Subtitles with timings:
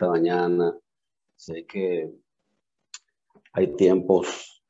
[0.00, 0.74] esta mañana.
[1.36, 2.10] Sé que
[3.52, 4.62] hay tiempos,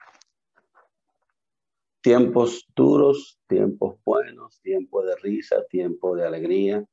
[2.01, 6.85] tiempos duros, tiempos buenos, tiempo de risa, tiempo de alegría,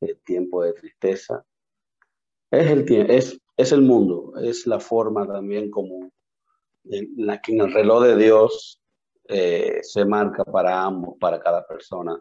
[0.00, 1.44] eh, tiempo de tristeza.
[2.50, 6.10] Es el, es, es el mundo, es la forma también como
[6.86, 8.80] en la que en el reloj de Dios
[9.28, 12.20] eh, se marca para ambos, para cada persona.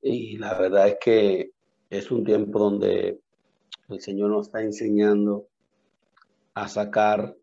[0.00, 1.52] Y la verdad es que
[1.90, 3.20] es un tiempo donde
[3.88, 5.46] el Señor nos está enseñando
[6.54, 7.36] a sacar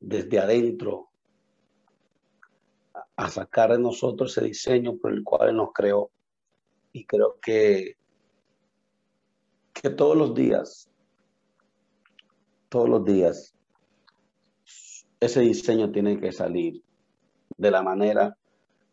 [0.00, 1.08] desde adentro,
[3.16, 6.10] a sacar de nosotros ese diseño por el cual nos creó.
[6.92, 7.96] Y creo que,
[9.72, 10.90] que todos los días,
[12.68, 13.54] todos los días,
[15.20, 16.82] ese diseño tiene que salir
[17.56, 18.36] de la manera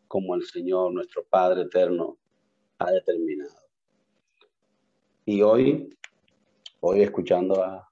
[0.08, 2.18] como el Señor, nuestro Padre eterno,
[2.78, 3.56] ha determinado.
[5.26, 5.90] Y hoy,
[6.82, 7.86] hoy escuchando a,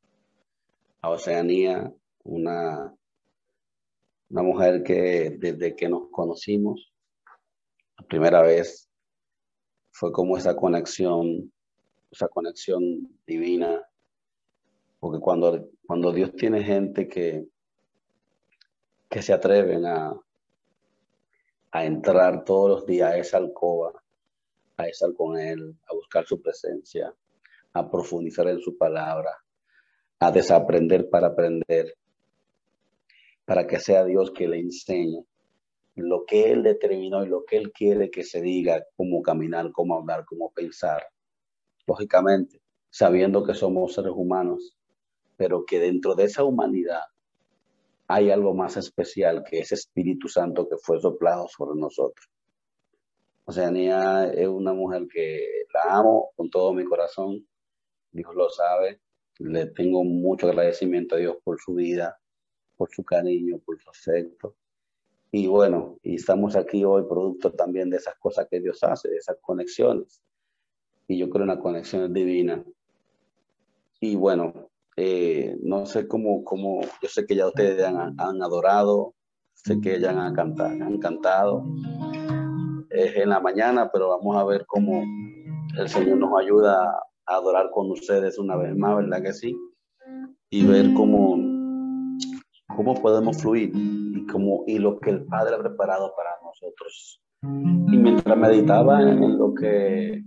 [1.09, 1.89] Oceanía,
[2.25, 2.93] una,
[4.29, 6.91] una mujer que desde que nos conocimos,
[7.97, 8.89] la primera vez,
[9.91, 11.53] fue como esa conexión,
[12.11, 12.83] esa conexión
[13.25, 13.81] divina,
[14.99, 17.47] porque cuando, cuando Dios tiene gente que,
[19.09, 20.13] que se atreven a,
[21.71, 23.93] a entrar todos los días a esa alcoba,
[24.75, 27.13] a estar con Él, a buscar su presencia,
[27.77, 29.31] a profundizar en su palabra,
[30.19, 31.93] a desaprender para aprender,
[33.45, 35.25] para que sea Dios que le enseñe
[35.95, 39.95] lo que Él determinó y lo que Él quiere que se diga, cómo caminar, cómo
[39.95, 41.03] hablar, cómo pensar.
[41.87, 44.77] Lógicamente, sabiendo que somos seres humanos,
[45.37, 47.01] pero que dentro de esa humanidad
[48.07, 52.29] hay algo más especial que ese Espíritu Santo que fue soplado sobre nosotros.
[53.45, 57.47] Oceanía es una mujer que la amo con todo mi corazón,
[58.11, 59.01] Dios lo sabe,
[59.39, 62.19] le tengo mucho agradecimiento a Dios por su vida,
[62.75, 64.55] por su cariño, por su afecto.
[65.31, 69.17] Y bueno, y estamos aquí hoy producto también de esas cosas que Dios hace, de
[69.17, 70.21] esas conexiones.
[71.07, 72.61] Y yo creo en las conexiones divinas.
[73.99, 79.13] Y bueno, eh, no sé cómo, cómo, yo sé que ya ustedes han, han adorado,
[79.53, 81.63] sé que ya han cantado, han cantado.
[82.89, 85.03] Es en la mañana, pero vamos a ver cómo
[85.77, 89.55] el Señor nos ayuda adorar con ustedes una vez más, ¿verdad que sí?
[90.49, 91.37] Y ver cómo,
[92.75, 97.21] cómo podemos fluir y, cómo, y lo que el Padre ha preparado para nosotros.
[97.43, 100.23] Y mientras meditaba en lo que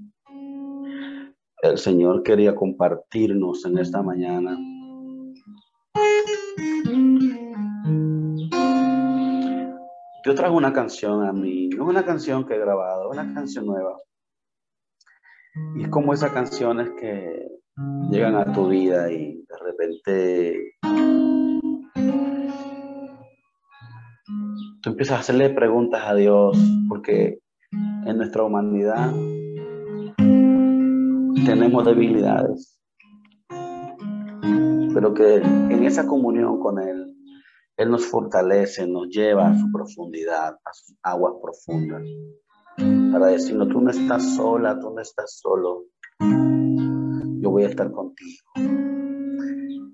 [1.62, 4.56] el Señor quería compartirnos en esta mañana.
[10.24, 13.96] Yo traigo una canción a mí, no una canción que he grabado, una canción nueva.
[15.76, 17.48] Y es como esas canciones que
[18.10, 20.74] llegan a tu vida y de repente
[24.82, 26.56] tú empiezas a hacerle preguntas a Dios,
[26.88, 27.40] porque
[28.06, 29.12] en nuestra humanidad
[31.44, 32.80] tenemos debilidades,
[34.94, 37.14] pero que en esa comunión con Él,
[37.76, 42.02] Él nos fortalece, nos lleva a su profundidad, a sus aguas profundas,
[43.12, 45.86] para decirnos, tú no estás sola, tú no estás solo,
[46.20, 48.38] yo voy a estar contigo.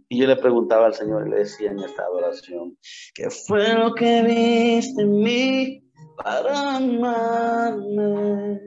[0.09, 2.79] Y yo le preguntaba al Señor y le decía en esta adoración,
[3.15, 5.83] ¿qué fue lo que viste en mí
[6.17, 8.61] para amarme?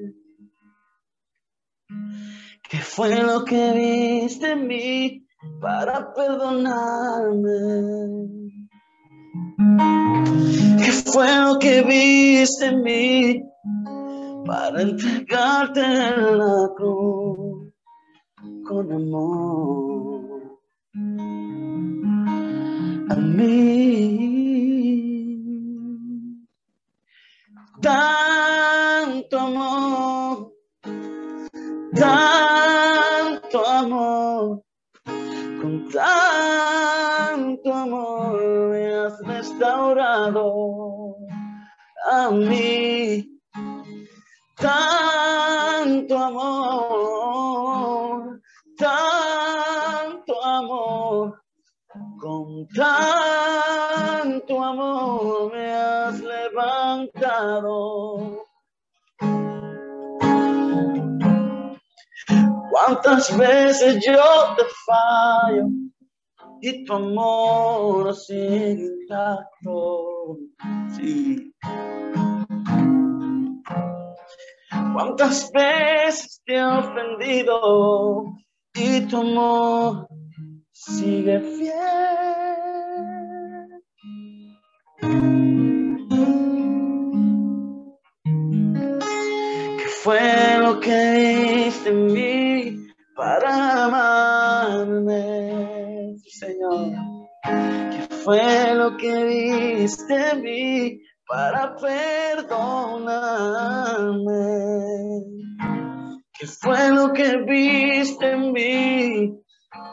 [2.70, 5.26] ¿Qué fue lo que viste en mí
[5.62, 7.50] para perdonarme?
[10.78, 13.49] ¿Qué fue lo que viste en mí
[14.50, 17.72] para entregarte la cruz
[18.68, 20.58] con amor?
[23.12, 23.46] A mí,
[27.80, 30.52] tanto amor,
[31.94, 34.64] tanto amor,
[35.62, 38.42] con tanto amor
[38.72, 41.16] me has restaurado
[42.12, 43.29] a mí.
[44.60, 47.62] Tanto amor,
[48.78, 51.42] tanto amor,
[52.20, 57.70] con tanto amor me has levantado.
[62.70, 65.68] Cuántas veces yo te fallo
[66.60, 70.38] y tu amor sigue intacto.
[70.98, 71.54] Sí.
[74.94, 78.34] Cuántas veces te he ofendido
[78.74, 80.08] y tu amor
[80.72, 81.74] sigue fiel.
[89.78, 95.14] ¿Qué fue lo que hiciste en mí para amarme,
[96.26, 96.92] Señor?
[97.44, 104.59] ¿Qué fue lo que viste en mí para perdonarme?
[106.40, 109.38] ¿Qué fue lo que viste en mí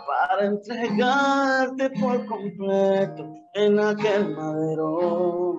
[0.06, 5.58] para entregarte por completo en aquel madero?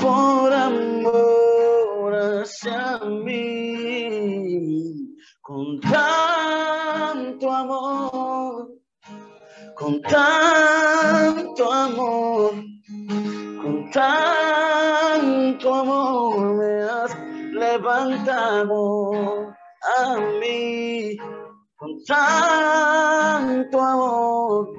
[0.00, 4.36] Por amor hacia mí,
[5.40, 8.78] con tanto amor,
[9.74, 12.54] con tanto amor,
[13.60, 17.13] con tanto amor me has
[17.74, 19.52] levantado
[19.98, 21.16] a mí
[21.76, 24.74] con tanto amor,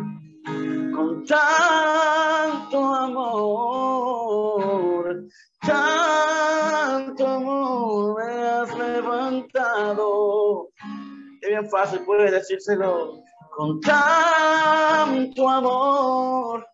[0.95, 4.23] con tanto amor,
[5.61, 10.69] tanto amor me has levantado.
[11.41, 13.21] Es bien fácil, puedes decírselo.
[13.57, 16.65] Con tanto amor,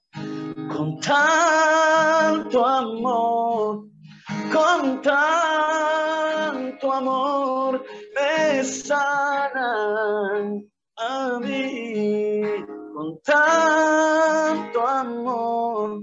[0.70, 3.91] con tanto amor
[4.52, 7.84] con tanto amor
[8.16, 10.46] me sanan
[10.98, 12.42] a mí,
[12.94, 16.02] con tanto amor,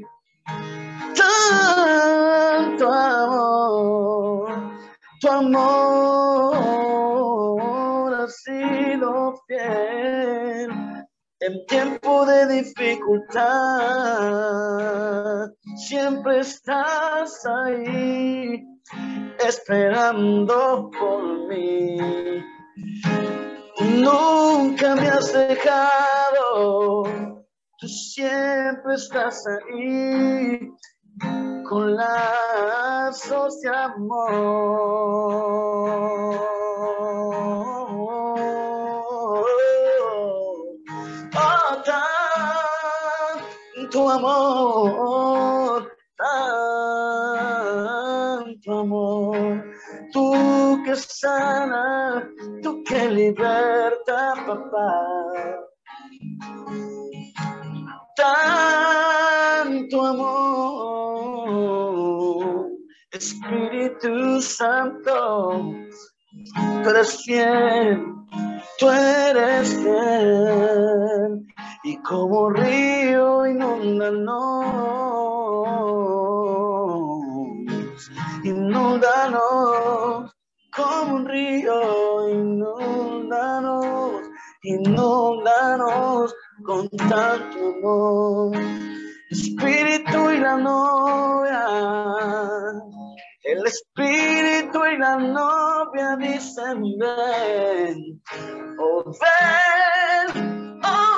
[1.14, 4.48] tanto amor,
[5.20, 6.48] tu amor
[8.44, 8.57] fiel
[11.40, 13.46] en tiempo de dificultad,
[15.76, 18.66] siempre estás ahí,
[19.38, 21.96] esperando por mí.
[23.80, 27.04] Nunca me has dejado,
[27.78, 30.72] tú siempre estás ahí,
[31.68, 34.98] con lazos de amor.
[48.58, 49.64] Tanto amor.
[50.12, 52.28] Tú que sana,
[52.62, 54.92] tú que liberta, papá.
[58.16, 61.46] Tanto amor,
[63.12, 65.72] Espíritu Santo,
[66.82, 68.02] tú eres fiel,
[68.78, 71.07] tú eres fiel
[71.98, 74.28] y como río inúndanos,
[78.44, 80.32] inúndanos,
[80.74, 84.22] como un río inúndanos,
[84.62, 86.34] inúndanos
[86.64, 88.56] con tanto amor.
[89.30, 91.66] Espíritu y la novia,
[93.44, 98.22] el espíritu y la novia dicen ven,
[98.78, 101.17] oh ven, oh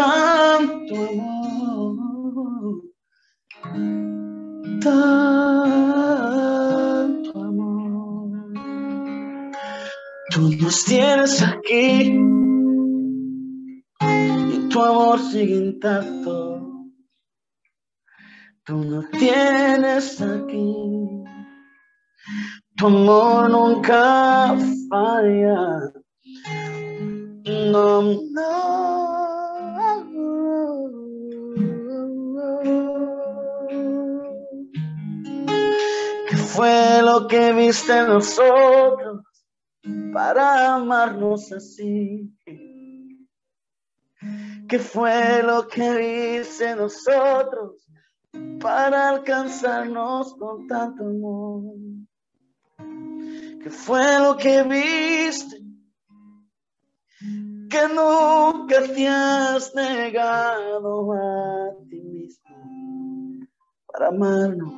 [0.00, 2.82] tanto amor,
[4.82, 6.10] tanto
[7.38, 8.30] amor.
[10.30, 12.18] Tú nos tienes aquí
[14.54, 16.36] y tu amor sigue intacto.
[18.64, 20.76] Tú nos tienes aquí
[22.76, 24.56] tu amor nunca
[24.88, 25.92] falla.
[27.44, 28.02] No,
[28.32, 29.09] no.
[36.60, 39.22] Fue lo que viste en nosotros
[40.12, 42.30] para amarnos así?
[44.68, 47.88] ¿Qué fue lo que viste en nosotros
[48.60, 51.62] para alcanzarnos con tanto amor?
[52.76, 55.62] ¿Qué fue lo que viste?
[57.70, 63.48] Que nunca te has negado a ti mismo
[63.86, 64.74] para amarnos,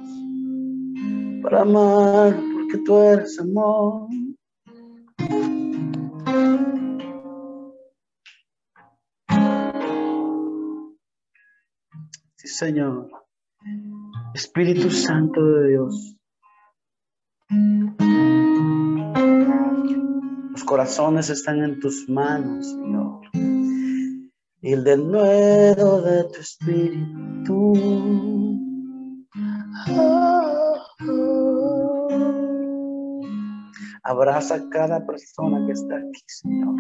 [1.42, 4.08] para amar, porque tú eres amor.
[12.37, 13.11] Sí, Señor.
[14.34, 16.16] Espíritu Santo de Dios.
[20.52, 23.20] Los corazones están en tus manos, Señor.
[24.64, 27.72] y el denuedo de tu espíritu.
[34.04, 36.76] Abraza a cada persona que está aquí, Señor.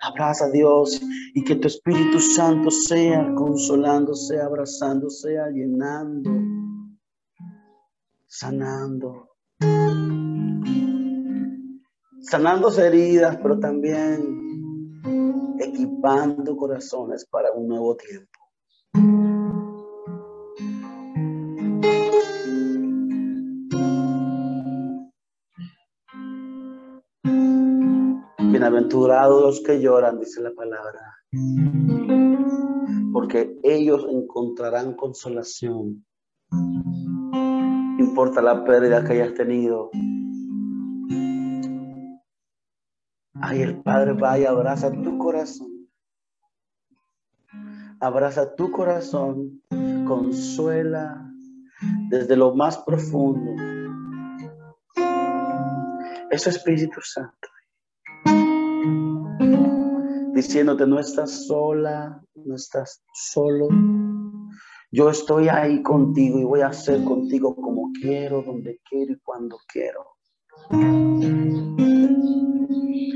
[0.00, 1.00] Abraza a Dios
[1.34, 6.30] y que tu Espíritu Santo sea consolándose, abrazándose, llenando,
[8.26, 9.34] sanando
[12.24, 15.00] sanando heridas, pero también
[15.60, 18.43] equipando corazones para un nuevo tiempo.
[28.74, 31.00] Bienaventurados los que lloran, dice la palabra,
[33.12, 36.04] porque ellos encontrarán consolación.
[38.00, 39.90] importa la pérdida que hayas tenido,
[43.34, 45.88] Ay, el Padre va y abraza tu corazón.
[48.00, 49.62] Abraza tu corazón,
[50.04, 51.30] consuela
[52.10, 53.52] desde lo más profundo.
[56.32, 57.54] Es Espíritu Santo.
[60.44, 63.68] Diciéndote, no estás sola, no estás solo.
[64.92, 69.56] Yo estoy ahí contigo y voy a hacer contigo como quiero, donde quiero y cuando
[69.66, 70.18] quiero.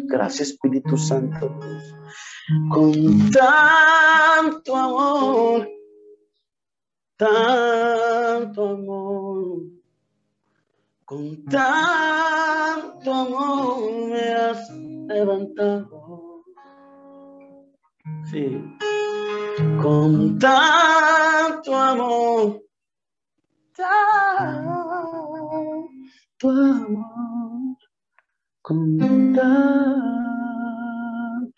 [0.07, 1.61] Gracias Espíritu Santo.
[2.71, 5.69] Con tanto amor,
[7.19, 9.63] tanto amor,
[11.05, 15.98] con tanto amor me has levantado.
[18.31, 18.63] Sí.
[19.83, 22.63] Con tanto amor,
[23.75, 24.69] tanto
[26.51, 27.39] amor
[28.69, 29.39] con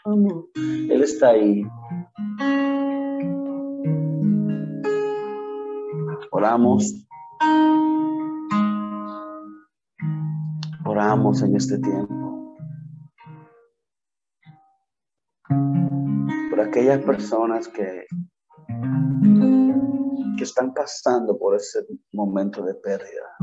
[0.05, 0.49] amor.
[0.55, 1.67] Él está ahí.
[6.31, 6.95] Oramos.
[10.85, 12.21] Oramos en este tiempo.
[16.61, 18.07] Aquellas personas que,
[20.37, 21.81] que están pasando por ese
[22.13, 23.37] momento de pérdida.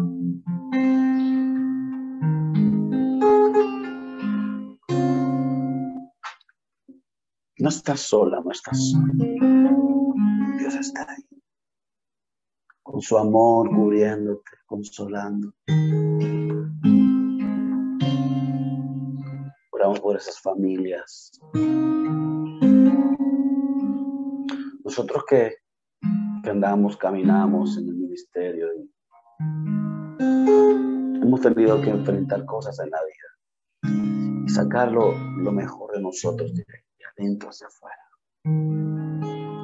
[7.60, 9.14] No estás sola, no estás sola.
[10.60, 11.42] Dios está ahí.
[12.84, 15.54] Con su amor cubriéndote, consolando.
[19.72, 21.32] Oramos por esas familias.
[24.88, 25.52] Nosotros que,
[26.42, 28.90] que andamos, caminamos en el ministerio y
[31.22, 36.88] hemos tenido que enfrentar cosas en la vida y sacarlo lo mejor de nosotros directo
[37.18, 38.00] dentro hacia afuera.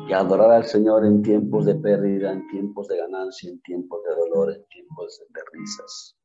[0.09, 4.15] Y adorar al Señor en tiempos de pérdida, en tiempos de ganancia, en tiempos de
[4.15, 6.17] dolor, en tiempos de risas.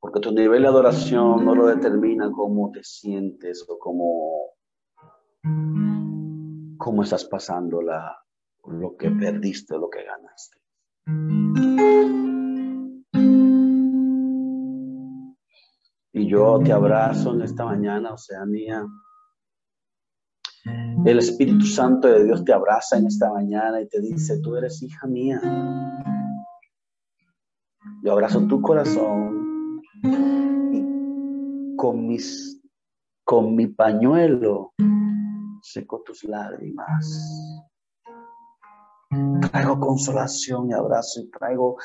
[0.00, 4.50] Porque tu nivel de adoración no lo determina cómo te sientes o cómo,
[6.82, 8.12] cómo estás pasando la,
[8.64, 10.58] lo que perdiste o lo que ganaste.
[16.12, 18.84] Y yo te abrazo en esta mañana, Oceanía.
[21.04, 24.82] El Espíritu Santo de Dios te abraza en esta mañana y te dice, tú eres
[24.82, 25.40] hija mía.
[28.02, 29.80] Yo abrazo tu corazón
[30.72, 32.60] y con, mis,
[33.24, 34.72] con mi pañuelo
[35.62, 37.62] seco tus lágrimas.
[39.50, 41.76] Traigo consolación y abrazo y traigo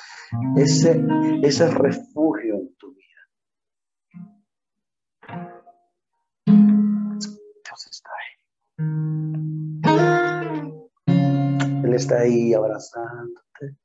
[0.55, 1.03] ese,
[1.43, 3.07] ese refugio en tu vida.
[7.89, 8.33] está ahí.
[11.83, 13.77] Él está ahí abrazándote.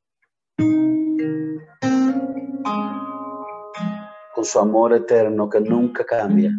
[4.34, 6.50] Con su amor eterno que nunca cambia,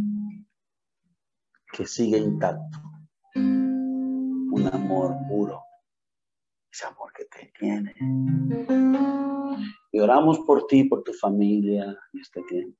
[1.71, 2.92] que sigue intacto.
[4.93, 5.63] Amor puro.
[6.71, 7.95] Ese amor que te tiene.
[9.91, 12.79] Y oramos por ti, por tu familia en este tiempo.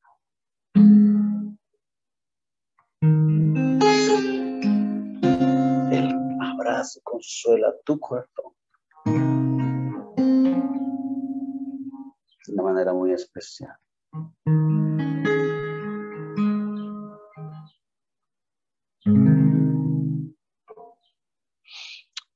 [6.40, 8.54] abraza consuela tu corazón
[12.46, 13.76] de una manera muy especial.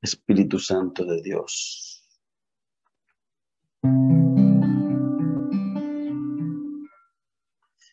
[0.08, 2.02] Espíritu Santo de Dios.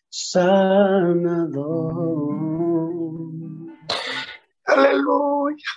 [0.09, 1.64] Sanador.
[4.64, 5.71] Aleluya.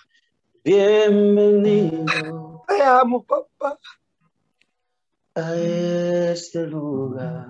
[0.64, 2.06] Bienvenido.
[2.68, 3.80] Te amo, papá.
[5.36, 7.48] A este lugar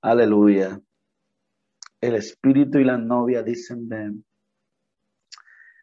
[0.00, 0.80] Aleluya.
[2.00, 4.24] El espíritu y la novia dicen ven.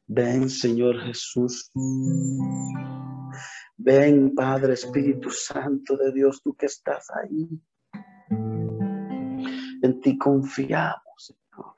[0.08, 1.72] Ven, Señor Jesús.
[3.78, 7.62] Ven, Padre Espíritu Santo de Dios, tú que estás ahí.
[9.84, 11.76] En ti confiamos, Señor.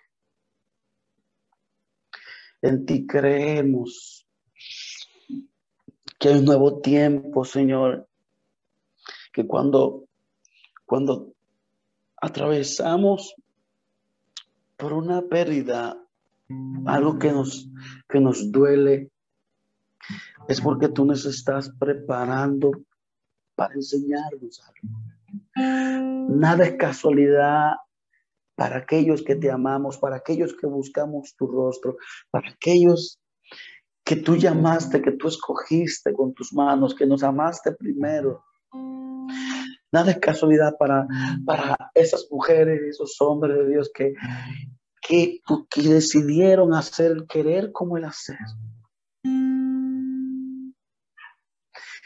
[2.61, 4.27] En ti creemos
[6.19, 8.07] que hay un nuevo tiempo, Señor.
[9.33, 10.05] Que cuando,
[10.85, 11.33] cuando
[12.17, 13.33] atravesamos
[14.77, 15.97] por una pérdida,
[16.85, 17.67] algo que nos,
[18.07, 19.09] que nos duele,
[20.47, 22.69] es porque tú nos estás preparando
[23.55, 26.29] para enseñarnos algo.
[26.29, 27.77] Nada es casualidad
[28.55, 31.97] para aquellos que te amamos, para aquellos que buscamos tu rostro,
[32.31, 33.19] para aquellos
[34.03, 38.43] que tú llamaste, que tú escogiste con tus manos, que nos amaste primero.
[39.91, 41.07] Nada es casualidad para,
[41.45, 44.13] para esas mujeres, esos hombres de Dios que,
[45.01, 48.37] que, que decidieron hacer el querer como el hacer.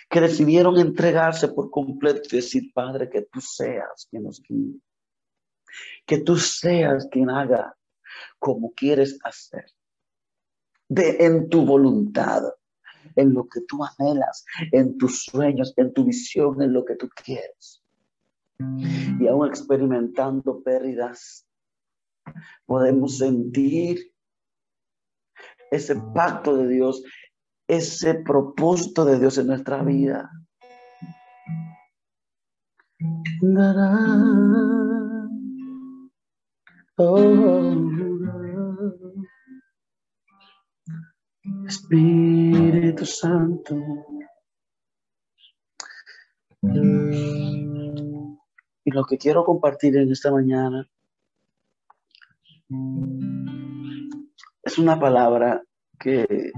[0.10, 4.80] Que decidieron entregarse por completo y decir, Padre, que tú seas quien nos guíe.
[6.06, 7.76] Que tú seas quien haga
[8.40, 9.66] como quieres hacer.
[10.88, 12.44] De en tu voluntad,
[13.16, 17.10] en lo que tú anhelas, en tus sueños, en tu visión, en lo que tú
[17.24, 17.84] quieres.
[19.20, 21.46] Y aún experimentando pérdidas,
[22.66, 24.14] podemos sentir
[25.72, 27.04] ese pacto de Dios,
[27.68, 30.30] ese propósito de Dios en nuestra vida.
[41.66, 43.76] Espíritu Santo.
[48.84, 50.90] Y lo que quiero compartir en esta mañana
[54.62, 55.64] es una palabra
[55.98, 56.52] que,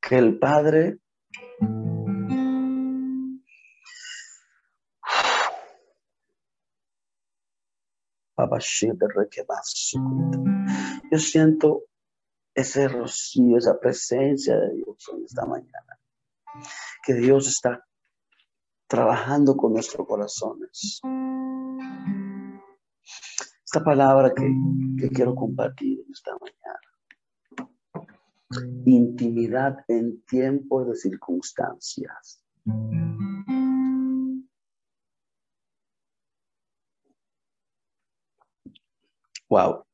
[0.00, 1.01] que el Padre
[11.10, 11.82] yo siento
[12.54, 15.98] ese rocío, esa presencia de Dios en esta mañana.
[17.04, 17.84] Que Dios está
[18.86, 21.00] trabajando con nuestros corazones
[23.72, 24.54] esta palabra que,
[24.98, 26.78] que quiero compartir en esta mañana.
[28.84, 32.44] Intimidad en tiempos de circunstancias.
[39.52, 39.84] Wow.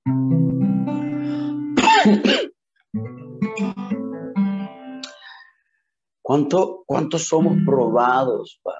[6.23, 8.79] ¿Cuánto, ¿Cuántos somos probados para,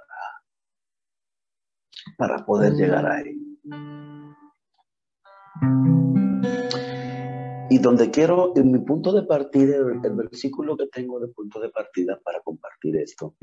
[2.17, 3.37] para poder llegar ahí?
[7.71, 11.71] Y donde quiero, en mi punto de partida, el, versículo que tengo de punto de
[11.71, 13.35] partida para compartir esto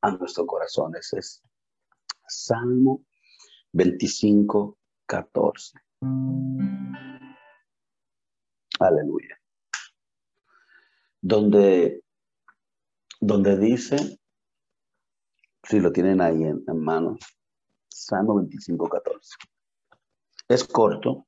[0.00, 1.44] a nuestros corazones es
[2.26, 3.04] Salmo
[3.72, 5.78] 25, 14.
[8.80, 9.40] Aleluya.
[11.20, 12.02] Donde,
[13.20, 14.18] donde dice,
[15.62, 17.20] si lo tienen ahí en, manos,
[17.88, 19.36] Salmo 25, 14.
[20.48, 21.26] Es corto.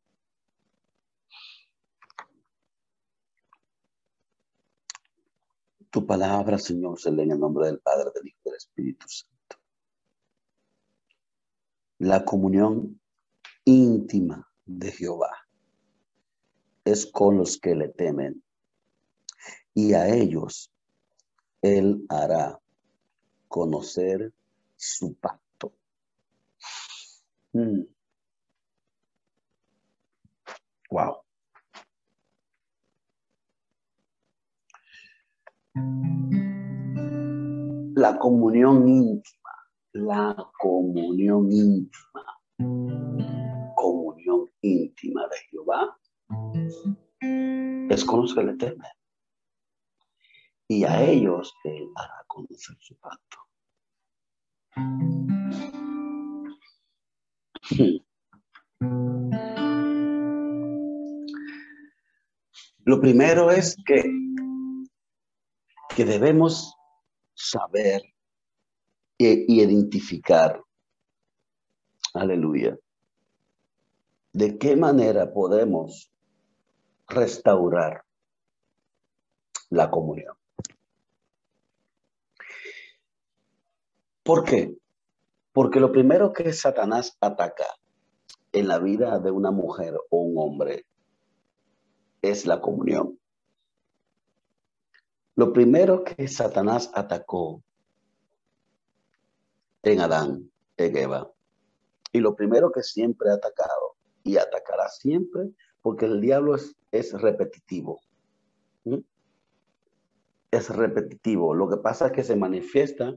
[5.91, 9.07] Tu palabra, Señor, se lee en el nombre del Padre, del Hijo y del Espíritu
[9.09, 9.57] Santo.
[11.99, 13.01] La comunión
[13.67, 15.31] íntima de Jehová
[16.85, 18.43] es con los que le temen
[19.75, 20.73] y a ellos
[21.61, 22.61] él hará
[23.49, 24.33] conocer
[24.77, 25.73] su pacto.
[27.53, 27.83] Mm.
[30.91, 31.23] Wow.
[37.97, 39.51] La comunión íntima,
[39.93, 42.26] la comunión íntima,
[44.67, 45.99] íntima de Jehová
[47.91, 48.91] es con los que le temen.
[50.69, 53.39] Y a ellos él hará conocer su pacto.
[62.85, 64.05] Lo primero es que,
[65.97, 66.77] que debemos
[67.35, 68.03] saber
[69.19, 70.63] y identificar,
[72.15, 72.79] aleluya,
[74.37, 76.13] de qué manera podemos
[77.09, 78.05] restaurar
[79.71, 80.37] la comunión.
[84.23, 84.77] ¿Por qué?
[85.55, 87.65] Porque lo primero que Satanás ataca
[88.53, 90.85] en la vida de una mujer o un hombre
[92.21, 93.19] es la comunión.
[95.35, 97.63] Lo primero que Satanás atacó
[99.83, 101.33] en Adán, en Eva,
[102.13, 103.86] y lo primero que siempre ha atacado
[104.27, 108.01] y atacará siempre, porque el diablo es, es repetitivo.
[108.85, 108.99] ¿Mm?
[110.51, 111.55] Es repetitivo.
[111.55, 113.17] Lo que pasa es que se manifiesta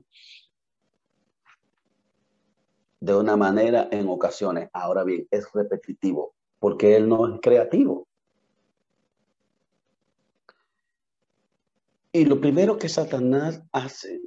[2.99, 4.69] de una manera en ocasiones.
[4.71, 8.07] Ahora bien, es repetitivo, porque él no es creativo.
[12.11, 14.21] Y lo primero que Satanás hace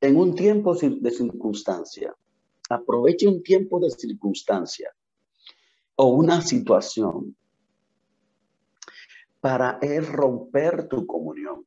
[0.00, 2.14] en un tiempo de circunstancia,
[2.68, 4.90] aproveche un tiempo de circunstancia
[6.02, 7.36] o una situación
[9.38, 11.66] para él romper tu comunión.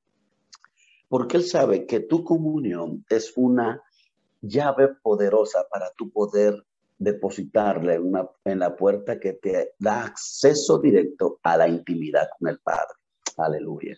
[1.07, 3.83] Porque él sabe que tu comunión es una
[4.41, 6.65] llave poderosa para tu poder
[6.97, 12.57] depositarle una, en la puerta que te da acceso directo a la intimidad con el
[12.57, 12.95] Padre.
[13.37, 13.95] Aleluya.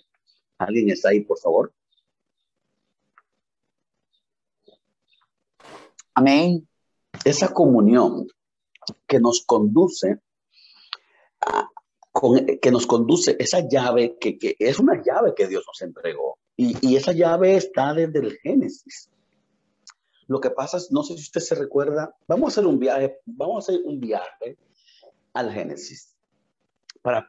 [0.57, 1.73] ¿Alguien está ahí, por favor?
[6.13, 6.67] Amén.
[7.23, 8.27] Esa comunión
[9.07, 10.24] que nos conduce
[12.61, 16.95] que nos conduce esa llave que, es una llave que Dios nos entregó y, y
[16.95, 19.09] esa llave está desde el Génesis.
[20.27, 23.19] Lo que pasa es, no sé si usted se recuerda, vamos a hacer un viaje,
[23.25, 24.57] vamos a hacer un viaje
[25.33, 26.15] al Génesis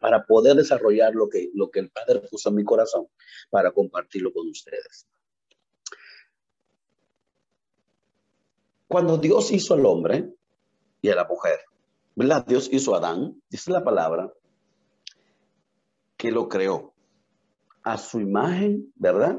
[0.01, 3.09] para, poder desarrollar lo que, lo que el Padre puso en mi corazón
[3.51, 5.07] para compartirlo con ustedes.
[8.89, 10.33] Cuando Dios hizo al hombre
[11.03, 11.61] y a la mujer,
[12.17, 14.33] Dios hizo a Adán, dice la palabra,
[16.17, 16.95] que lo creó
[17.83, 19.39] a su imagen, ¿verdad?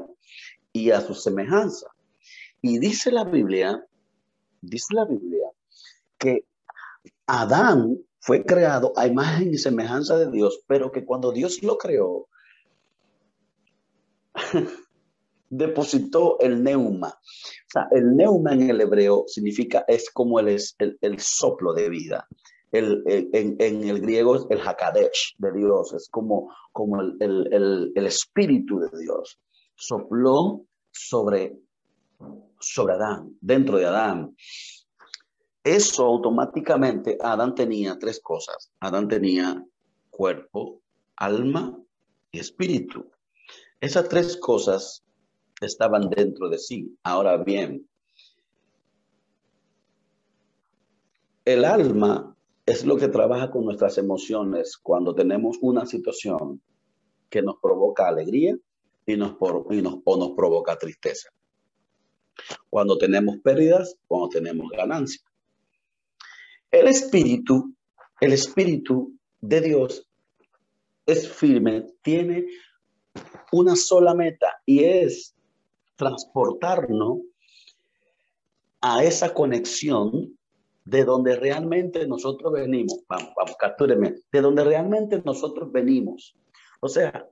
[0.72, 1.88] Y a su semejanza.
[2.62, 3.84] Y dice la Biblia,
[4.60, 5.48] dice la Biblia,
[6.18, 6.44] que
[7.26, 12.28] Adán fue creado a imagen y semejanza de Dios, pero que cuando Dios lo creó,
[15.50, 17.08] depositó el neuma.
[17.08, 22.26] O sea, el neuma en el hebreo significa, es como el, el, soplo de vida.
[22.70, 28.90] El, en, el griego es el hakadesh de Dios, es como, como el, espíritu de
[28.98, 29.40] Dios.
[29.74, 31.58] Sopló sobre,
[32.60, 34.36] sobre Adán, dentro de Adán.
[35.64, 38.70] Eso automáticamente, Adán tenía tres cosas.
[38.80, 39.64] Adán tenía
[40.10, 40.82] cuerpo,
[41.16, 41.78] alma
[42.30, 43.10] y espíritu.
[43.80, 45.04] Esas tres cosas
[45.60, 46.96] estaban dentro de sí.
[47.02, 47.88] Ahora bien,
[51.44, 52.36] el alma
[52.68, 56.60] es lo que trabaja con nuestras emociones cuando tenemos una situación
[57.30, 58.58] que nos provoca alegría
[59.06, 59.36] y nos,
[59.70, 61.30] y nos, o nos provoca tristeza.
[62.68, 65.24] Cuando tenemos pérdidas, cuando tenemos ganancias.
[66.70, 67.74] El espíritu,
[68.20, 70.06] el espíritu de Dios
[71.06, 72.48] es firme, tiene
[73.50, 75.34] una sola meta y es
[75.96, 77.20] transportarnos
[78.82, 80.37] a esa conexión
[80.88, 83.00] de donde realmente nosotros venimos.
[83.06, 84.22] Vamos, vamos, captúreme.
[84.32, 86.34] De donde realmente nosotros venimos.
[86.80, 87.28] O sea,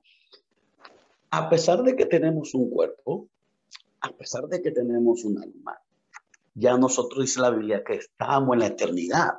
[1.31, 3.27] a pesar de que tenemos un cuerpo,
[4.01, 5.81] a pesar de que tenemos un alma,
[6.53, 9.31] ya nosotros dice la Biblia que estábamos en la eternidad.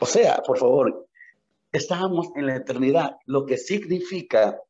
[0.00, 1.06] O sea, por favor,
[1.70, 4.60] estábamos en la eternidad, lo que significa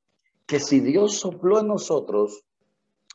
[0.44, 2.44] que si Dios sopló en nosotros,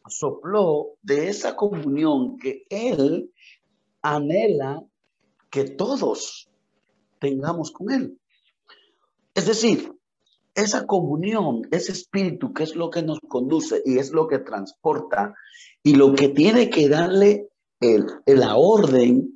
[0.08, 3.32] sopló de esa comunión que Él
[4.16, 4.84] anhela
[5.50, 6.50] que todos
[7.20, 8.20] tengamos con Él.
[9.34, 9.94] Es decir,
[10.56, 15.36] esa comunión, ese espíritu que es lo que nos conduce y es lo que transporta
[15.84, 19.36] y lo que tiene que darle el, la orden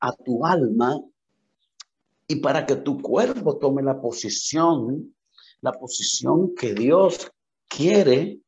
[0.00, 1.00] a tu alma
[2.28, 5.14] y para que tu cuerpo tome la posición,
[5.60, 7.30] la posición que Dios
[7.68, 8.40] quiere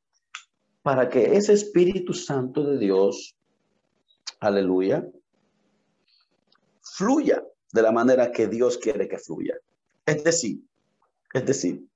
[0.83, 3.37] para que ese Espíritu Santo de Dios,
[4.41, 5.07] aleluya,
[6.99, 9.55] fluya de la manera que Dios quiere que fluya.
[10.05, 10.61] Es decir,
[11.33, 11.87] es decir,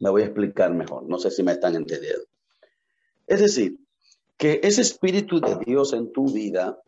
[0.00, 2.24] me voy a explicar mejor, no sé si me están entendiendo.
[3.28, 3.78] Es decir,
[4.36, 6.82] que ese Espíritu de Dios en tu vida,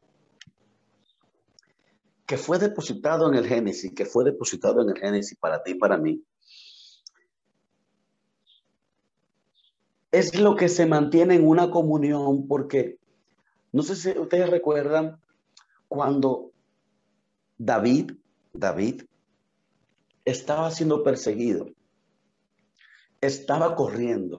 [2.26, 5.74] que fue depositado en el Génesis, que fue depositado en el Génesis para ti y
[5.74, 6.22] para mí,
[10.10, 12.98] es lo que se mantiene en una comunión porque,
[13.72, 15.20] no sé si ustedes recuerdan
[15.88, 16.52] cuando
[17.56, 18.12] David,
[18.52, 19.02] David,
[20.24, 21.70] estaba siendo perseguido,
[23.20, 24.38] estaba corriendo,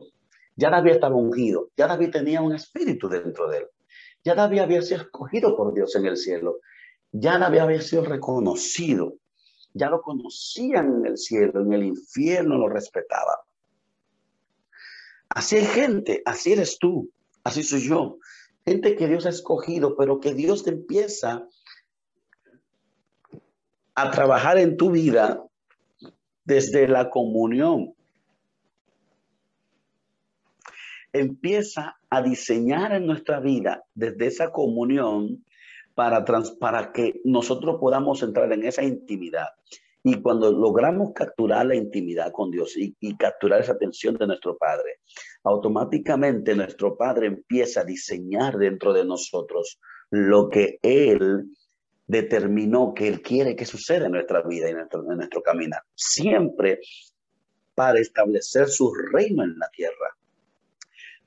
[0.55, 3.67] ya David estaba ungido, ya David tenía un espíritu dentro de él.
[4.23, 6.59] Ya David había sido escogido por Dios en el cielo.
[7.11, 9.15] Ya David había sido reconocido.
[9.73, 13.37] Ya lo conocían en el cielo, en el infierno lo respetaban.
[15.29, 17.09] Así hay gente, así eres tú,
[17.43, 18.17] así soy yo.
[18.69, 21.47] Que Dios ha escogido, pero que Dios te empieza
[23.95, 25.43] a trabajar en tu vida
[26.45, 27.95] desde la comunión.
[31.11, 35.43] Empieza a diseñar en nuestra vida desde esa comunión
[35.95, 36.23] para,
[36.59, 39.47] para que nosotros podamos entrar en esa intimidad.
[40.03, 44.99] Y cuando logramos capturar la intimidad con Dios y, capturar esa atención de nuestro Padre,
[45.43, 51.49] automáticamente nuestro Padre empieza a diseñar dentro de nosotros lo que Él
[52.07, 55.81] determinó que Él quiere que suceda en nuestra vida y en nuestro, en nuestro caminar.
[55.95, 56.79] Siempre
[57.75, 60.17] para establecer su reino en la tierra,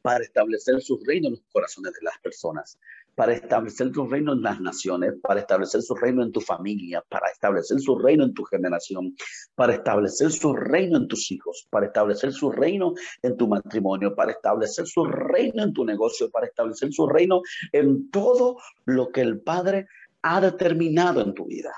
[0.02, 2.78] para establecer su reino en los corazones de las personas,
[3.14, 7.28] para establecer su reino en las naciones, para establecer su reino en tu familia, para
[7.28, 9.14] establecer su reino en tu generación,
[9.54, 14.32] para establecer su reino en tus hijos, para establecer su reino en tu matrimonio, para
[14.32, 19.40] establecer su reino en tu negocio, para establecer su reino en todo lo que el
[19.40, 19.86] Padre
[20.22, 21.72] ha determinado en tu vida.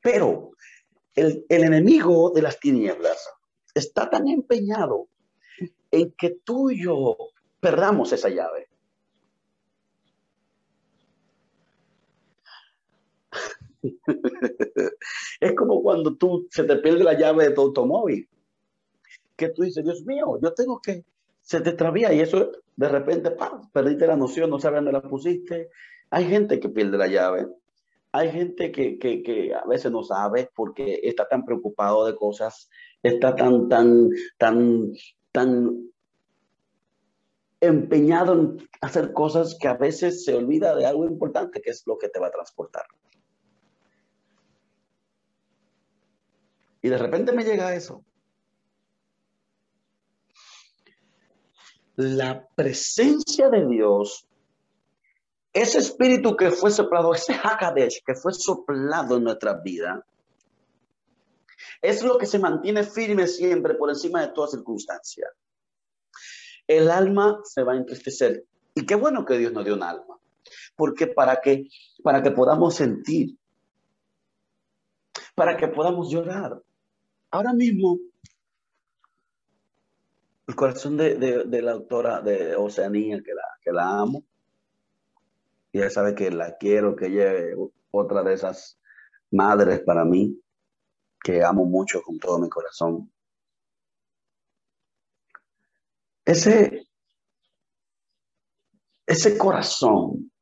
[0.00, 0.52] Pero
[1.14, 3.28] el, enemigo de las tinieblas
[3.74, 5.08] está tan empeñado
[5.90, 7.16] en que tú y yo
[7.60, 8.68] perdamos esa llave.
[15.40, 18.28] es como cuando tú se te pierde la llave de tu automóvil,
[19.36, 21.04] que tú dices, Dios mío, yo tengo que,
[21.42, 23.34] se te extravía y eso de repente,
[23.72, 25.70] perdiste la noción, no sabes dónde la pusiste.
[26.10, 27.48] Hay gente que pierde la llave.
[28.12, 32.70] Hay gente que, que, que, a veces no sabe porque está tan preocupado de cosas,
[33.02, 34.92] está tan, tan, tan,
[35.32, 35.90] tan
[37.60, 41.98] empeñado en hacer cosas que a veces se olvida de algo importante, que es lo
[41.98, 42.84] que te va a transportar.
[46.80, 48.04] Y de repente me llega eso.
[51.98, 54.28] la presencia de Dios,
[55.52, 60.06] ese espíritu que fue soplado, ese Hakadesh que fue soplado en nuestra vida,
[61.82, 65.28] es lo que se mantiene firme siempre por encima de toda circunstancia.
[66.66, 68.44] El alma se va a entristecer.
[68.74, 70.18] Y qué bueno que Dios nos dio un alma.
[70.76, 71.68] Porque para que,
[72.02, 73.36] para que podamos sentir,
[75.34, 76.60] para que podamos llorar.
[77.30, 77.98] Ahora mismo
[80.48, 84.24] el corazón de, la autora de Oceanía, que la, que la amo.
[85.72, 87.54] Y ella sabe que la quiero, que ella
[87.90, 88.78] otra de esas
[89.30, 90.40] madres para mí,
[91.28, 93.12] que amo mucho con todo mi corazón.
[96.24, 96.86] Ese,
[99.04, 100.32] ese corazón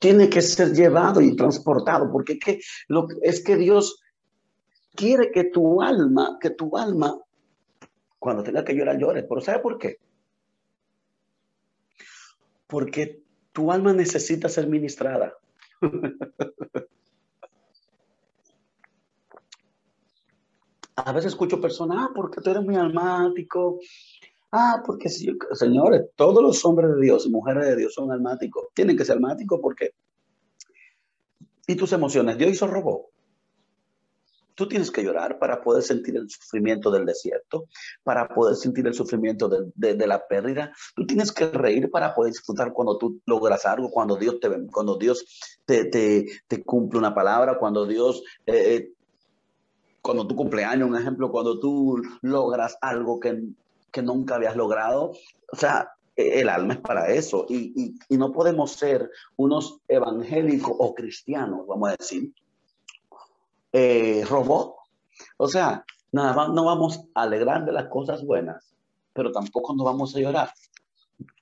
[0.00, 4.02] tiene que ser llevado y transportado, porque es que, lo, es que Dios
[4.96, 7.20] quiere que tu alma, que tu alma,
[8.18, 9.22] cuando tenga que llorar, llore.
[9.22, 9.98] Pero ¿sabe por qué?
[12.66, 13.22] Porque
[13.52, 15.34] tu alma necesita ser ministrada.
[21.04, 23.78] A veces escucho personas, ah, porque tú eres muy almático.
[24.50, 28.68] Ah, porque sí, señores, todos los hombres de Dios y mujeres de Dios son almáticos.
[28.74, 29.92] Tienen que ser almáticos porque...
[31.66, 32.38] ¿Y tus emociones?
[32.38, 33.02] Dios hizo robot.
[34.54, 37.66] Tú tienes que llorar para poder sentir el sufrimiento del desierto,
[38.02, 40.72] para poder sentir el sufrimiento de, la pérdida.
[40.96, 44.96] Tú tienes que reír para poder disfrutar cuando tú logras algo, cuando Dios te, cuando
[44.96, 45.24] Dios
[45.64, 48.24] te, te, cumple una palabra, cuando Dios...
[48.46, 48.92] Eh, eh,
[50.02, 53.42] cuando tu cumpleaños, un ejemplo, cuando tú logras algo que,
[53.90, 55.12] que nunca habías logrado.
[55.52, 57.46] O sea, e, el alma es para eso.
[57.48, 62.32] Y, y, y, no podemos ser unos evangélicos o cristianos, vamos a decir,
[63.72, 64.76] eh, robot.
[65.36, 68.74] O sea, nada más no vamos a alegrar de las cosas buenas,
[69.12, 70.50] pero tampoco nos vamos a llorar.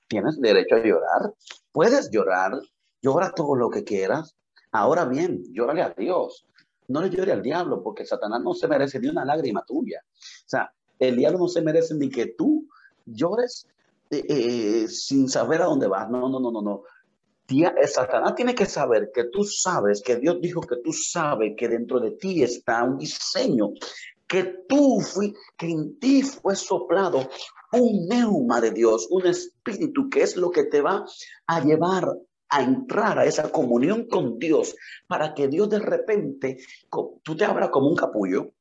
[0.07, 1.33] Tienes derecho a llorar,
[1.71, 2.53] puedes llorar,
[3.01, 4.35] llora todo lo que quieras.
[4.71, 6.45] Ahora bien, llórale a Dios,
[6.87, 10.01] no le llore al diablo, porque Satanás no se merece ni una lágrima tuya.
[10.05, 12.67] O sea, el diablo no se merece ni que tú
[13.05, 13.67] llores
[14.09, 16.09] eh, eh, sin saber a dónde vas.
[16.09, 16.83] No, no, no, no, no.
[17.87, 21.99] Satanás tiene que saber que tú sabes, que Dios dijo que tú sabes que dentro
[21.99, 23.71] de ti está un diseño,
[24.27, 27.29] que tú fui, que en ti fue soplado
[27.71, 31.05] un neuma de Dios, un espíritu que es lo que te va
[31.47, 32.05] a llevar
[32.49, 34.75] a entrar a esa comunión con Dios
[35.07, 36.57] para que Dios de repente,
[37.23, 38.53] tú te abras como un capullo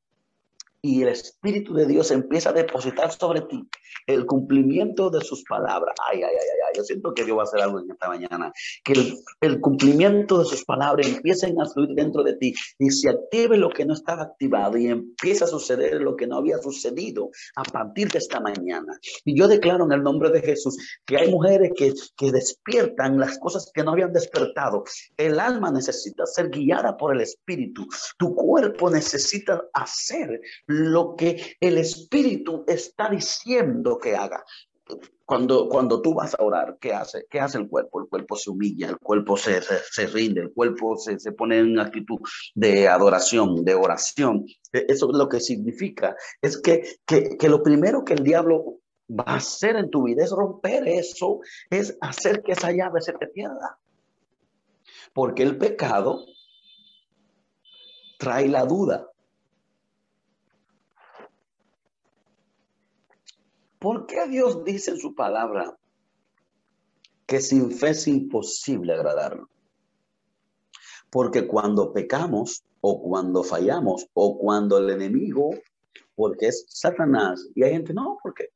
[0.87, 3.69] y el Espíritu de Dios empieza a depositar sobre ti
[4.07, 5.95] el cumplimiento de sus palabras.
[6.09, 8.53] Ay, ay, ay, ay, yo siento que Dios va a hacer algo en esta mañana.
[8.85, 8.93] Que
[9.41, 13.71] el, cumplimiento de sus palabras empiecen a fluir dentro de ti y se active lo
[13.71, 18.09] que no estaba activado y empieza a suceder lo que no había sucedido a partir
[18.11, 18.99] de esta mañana.
[19.25, 23.39] Y yo declaro en el nombre de Jesús que hay mujeres que, que despiertan las
[23.39, 24.85] cosas que no habían despertado.
[25.17, 27.87] El alma necesita ser guiada por el Espíritu.
[28.19, 30.41] Tu cuerpo necesita hacer
[30.85, 34.45] lo que el Espíritu está diciendo que haga.
[35.25, 37.27] Cuando, cuando tú vas a orar, ¿qué hace?
[37.29, 38.01] ¿Qué hace el cuerpo?
[38.01, 41.81] El cuerpo se humilla, el cuerpo se, se, rinde, el cuerpo se, se, pone en
[41.81, 42.19] actitud
[42.55, 44.47] de adoración, de oración.
[44.73, 46.15] E, eso es lo que significa.
[46.41, 48.79] Es que, que, que lo primero que el diablo
[49.11, 53.13] va a hacer en tu vida es romper eso, es hacer que esa llave se
[53.13, 53.79] te pierda.
[55.13, 56.25] Porque el pecado
[58.19, 59.11] trae la duda.
[63.87, 65.79] ¿Por qué Dios dice en su palabra
[67.25, 69.49] que sin fe es imposible agradarlo?
[71.09, 75.51] Porque cuando pecamos o cuando fallamos o cuando el enemigo,
[76.17, 78.49] porque es Satanás, y hay gente, no, porque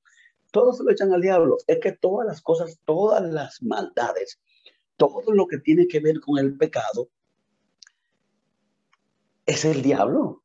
[0.50, 4.40] todos se lo echan al diablo, es que todas las cosas, todas las maldades,
[4.96, 7.08] todo lo que tiene que ver con el pecado,
[9.46, 10.42] es el diablo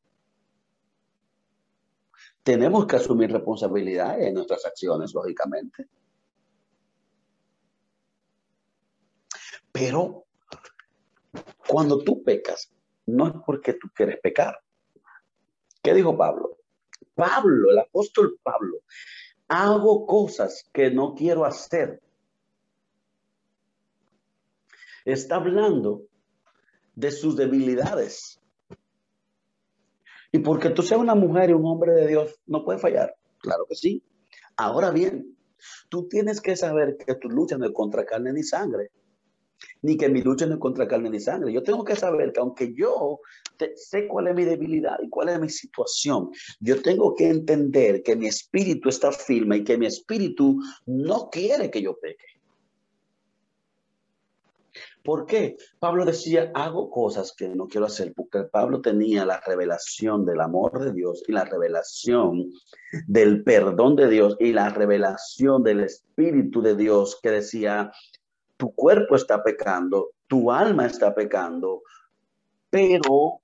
[2.46, 5.88] tenemos que asumir responsabilidad en nuestras acciones, lógicamente.
[9.72, 10.28] Pero
[11.68, 12.72] cuando tú pecas,
[13.08, 14.60] no es porque tú quieres pecar.
[15.82, 16.60] ¿Qué dijo Pablo?
[17.16, 18.78] Pablo, el apóstol Pablo,
[19.48, 22.00] hago cosas que no quiero hacer.
[25.04, 26.04] Está hablando
[26.94, 28.40] de sus debilidades.
[30.36, 33.16] Y porque tú seas una mujer y un hombre de Dios, no puede fallar.
[33.40, 34.04] Claro que sí.
[34.58, 35.34] Ahora bien,
[35.88, 38.92] tú tienes que saber que tu lucha no es contra carne ni sangre,
[39.82, 41.54] ni que mi lucha no es contra carne ni sangre.
[41.54, 43.22] Yo tengo que saber que aunque yo
[43.76, 48.18] sé cuál es mi debilidad y cuál es mi situación, yo tengo que entender que
[48.18, 52.26] mi espíritu está firme y que mi espíritu no quiere que yo peque.
[55.06, 55.56] ¿Por qué?
[55.78, 60.84] Pablo decía, hago cosas que no quiero hacer, porque Pablo tenía la revelación del amor
[60.84, 62.52] de Dios y la revelación
[63.06, 67.92] del perdón de Dios y la revelación del Espíritu de Dios que decía,
[68.58, 71.84] tu cuerpo está pecando, tu alma está pecando,
[72.72, 73.42] pero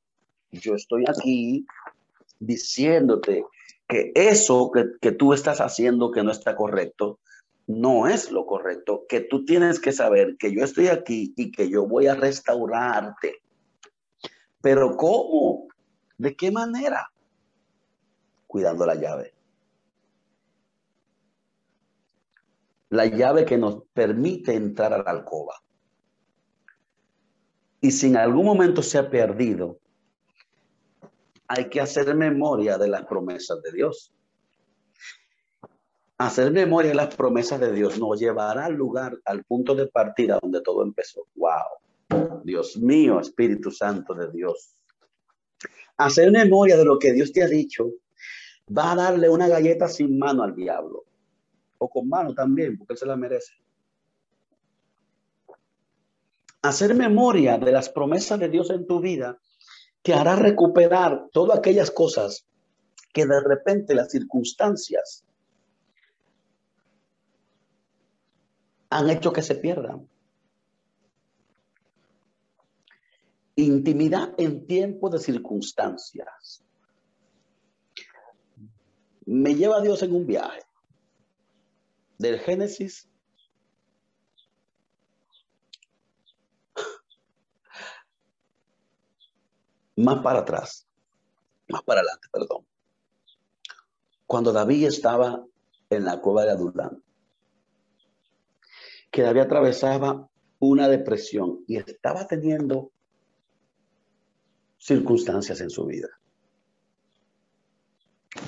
[0.52, 1.68] yo estoy aquí
[2.40, 3.46] diciéndote
[3.88, 7.20] que eso que, que tú estás haciendo que no está correcto,
[7.72, 11.70] no es lo correcto, que tú tienes que saber que yo estoy aquí y que
[11.70, 13.42] yo voy a restaurarte.
[14.62, 15.68] Pero ¿cómo?
[16.18, 17.12] ¿De qué manera?
[18.48, 19.34] Cuidando la llave.
[22.90, 25.56] La llave que nos permite entrar a la alcoba.
[27.80, 29.80] Y si en algún momento se ha perdido,
[31.48, 34.14] hay que hacer memoria de las promesas de Dios.
[36.22, 40.38] Hacer memoria de las promesas de Dios nos llevará al lugar, al punto de partida
[40.40, 41.26] donde todo empezó.
[41.34, 42.44] ¡Wow!
[42.44, 44.76] Dios mío, Espíritu Santo de Dios.
[45.98, 47.90] Hacer memoria de lo que Dios te ha dicho
[48.70, 51.06] va a darle una galleta sin mano al diablo.
[51.80, 53.54] O con mano también, porque él se la merece.
[56.62, 59.40] Hacer memoria de las promesas de Dios en tu vida
[60.04, 62.46] te hará recuperar todas aquellas cosas
[63.12, 65.26] que de repente las circunstancias
[68.92, 70.08] han hecho que se pierdan.
[73.56, 76.64] Intimidad en tiempo de circunstancias.
[79.26, 80.62] Me lleva Dios en un viaje
[82.18, 83.10] del Génesis
[89.96, 90.86] más para atrás,
[91.70, 92.66] más para adelante, perdón.
[94.26, 95.46] Cuando David estaba
[95.90, 97.02] en la cueva de Adulán
[99.12, 102.92] que David atravesaba una depresión y estaba teniendo
[104.78, 106.08] circunstancias en su vida.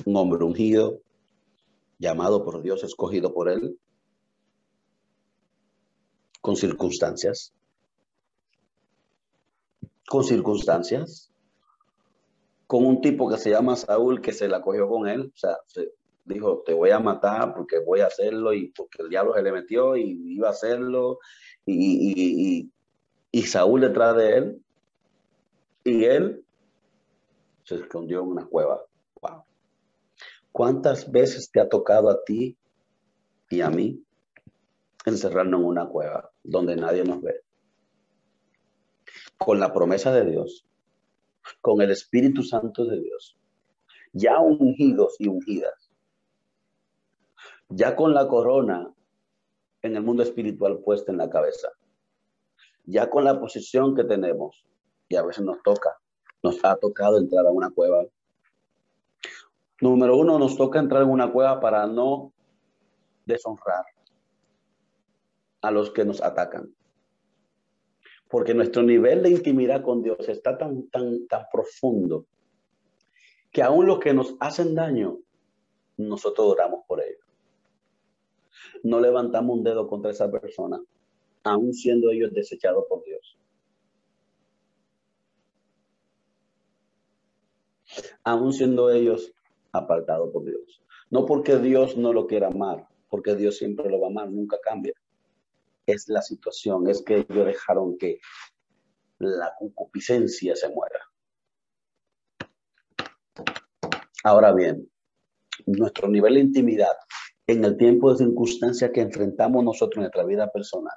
[0.06, 1.00] Un hombre ungido,
[1.98, 3.78] llamado por Dios, escogido por él,
[6.40, 7.52] con circunstancias,
[10.08, 11.30] con circunstancias,
[12.66, 15.56] con un tipo que se llama Saúl que se la cogió con él, o sea,
[16.24, 19.52] dijo, te voy a matar porque voy a hacerlo y porque el diablo se le
[19.52, 21.18] metió y iba a hacerlo
[21.66, 22.70] y,
[23.32, 24.62] y, Saúl detrás de él
[25.84, 26.44] y él
[27.64, 28.80] se escondió en una cueva.
[29.20, 29.44] Wow.
[30.52, 32.56] ¿Cuántas veces te ha tocado a ti
[33.50, 34.02] y a mí
[35.04, 37.42] encerrarnos en una cueva donde nadie nos ve?
[39.36, 40.66] Con la promesa de Dios,
[41.60, 43.36] con el Espíritu Santo de Dios,
[44.12, 45.83] ya ungidos y ungidas,
[47.68, 48.92] ya con la corona
[49.82, 51.68] en el mundo espiritual puesta en la cabeza,
[52.84, 54.64] ya con la posición que tenemos,
[55.08, 55.98] y a veces nos toca,
[56.42, 58.04] nos ha tocado entrar a una cueva.
[59.80, 62.32] Número uno, nos toca entrar en una cueva para no
[63.26, 63.84] deshonrar
[65.60, 66.74] a los que nos atacan.
[68.28, 72.26] Porque nuestro nivel de intimidad con Dios está tan, tan, tan profundo
[73.50, 75.18] que aún los que nos hacen daño,
[75.96, 77.23] nosotros oramos por ellos.
[78.82, 80.80] No levantamos un dedo contra esa persona,
[81.44, 83.38] aún siendo ellos desechados por Dios.
[88.24, 89.32] Aún siendo ellos
[89.72, 90.82] apartados por Dios.
[91.10, 94.58] No porque Dios no lo quiera amar, porque Dios siempre lo va a amar, nunca
[94.62, 94.94] cambia.
[95.86, 98.20] Es la situación, es que ellos dejaron que
[99.18, 101.00] la concupiscencia se muera.
[104.24, 104.90] Ahora bien,
[105.66, 106.96] nuestro nivel de intimidad
[107.46, 110.96] en el tiempo de circunstancia que enfrentamos nosotros en nuestra vida personal.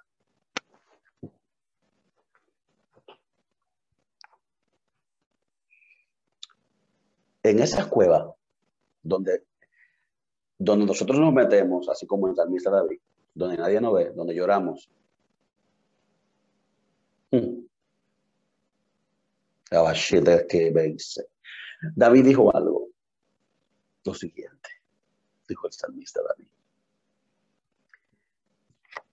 [7.43, 8.35] En esa cueva
[9.01, 9.43] donde,
[10.57, 12.99] donde nosotros nos metemos, así como en Salmista David,
[13.33, 14.89] donde nadie nos ve, donde lloramos.
[17.31, 17.65] Hmm.
[21.95, 22.89] David dijo algo
[24.03, 24.69] lo siguiente,
[25.47, 26.47] dijo el salmista David.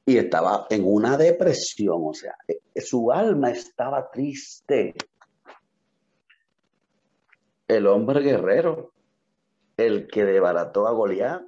[0.07, 4.95] Y estaba en una depresión, o sea, eh, su alma estaba triste.
[7.67, 8.93] El hombre guerrero,
[9.77, 11.45] el que debarató a Goliat,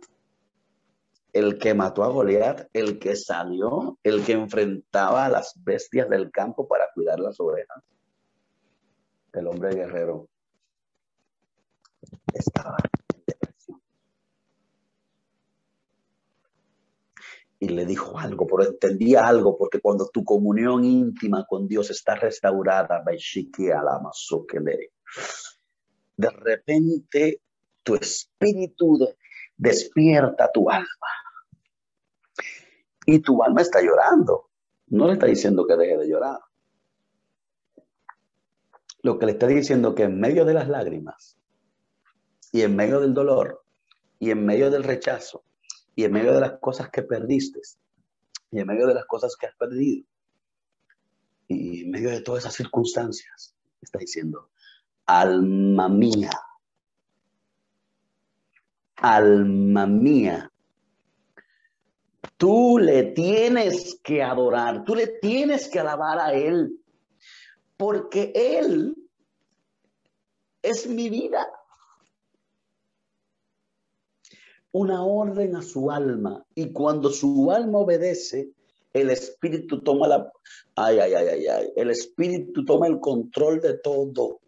[1.35, 6.31] el que mató a Goliat, el que salió, el que enfrentaba a las bestias del
[6.31, 7.85] campo para cuidar las ovejas.
[9.35, 10.29] El hombre guerrero
[12.33, 12.79] estaba
[17.59, 22.15] y le dijo algo, pero entendía algo, porque cuando tu comunión íntima con Dios está
[22.15, 23.03] restaurada,
[26.17, 27.41] de repente
[27.83, 28.99] tu espíritu
[29.57, 30.87] despierta tu alma.
[33.07, 34.51] Y tu alma está llorando.
[34.89, 36.41] No le está diciendo que deje de llorar.
[39.03, 41.39] Lo que le está diciendo que en medio de las lágrimas
[42.53, 43.65] y en medio del dolor
[44.19, 45.46] y en medio del rechazo
[45.97, 47.61] y en medio de las cosas que perdiste,
[48.51, 50.07] y en medio de las cosas que has perdido,
[51.49, 54.51] y en medio de todas esas circunstancias, está diciendo,
[55.07, 56.31] alma mía,
[58.97, 60.53] alma mía,
[62.37, 66.79] tú le tienes que adorar, tú le tienes que alabar a Él,
[67.79, 68.95] porque Él
[70.61, 71.47] es mi vida
[74.77, 78.51] una orden a su alma y cuando su alma obedece,
[78.93, 80.33] el espíritu toma la
[80.75, 84.41] ay ay ay ay ay, el espíritu toma el control de todo.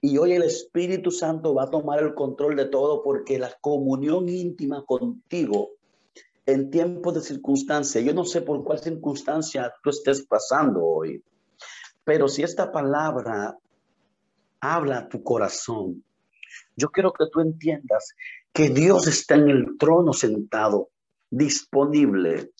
[0.00, 4.28] Y hoy el Espíritu Santo va a tomar el control de todo porque la comunión
[4.28, 5.70] íntima contigo
[6.44, 11.22] en tiempos de circunstancia, yo no sé por cuál circunstancia tú estés pasando hoy,
[12.02, 13.56] pero si esta palabra
[14.60, 16.04] habla a tu corazón,
[16.76, 18.12] yo quiero que tú entiendas
[18.52, 20.90] que Dios está en el trono sentado,
[21.30, 22.50] disponible.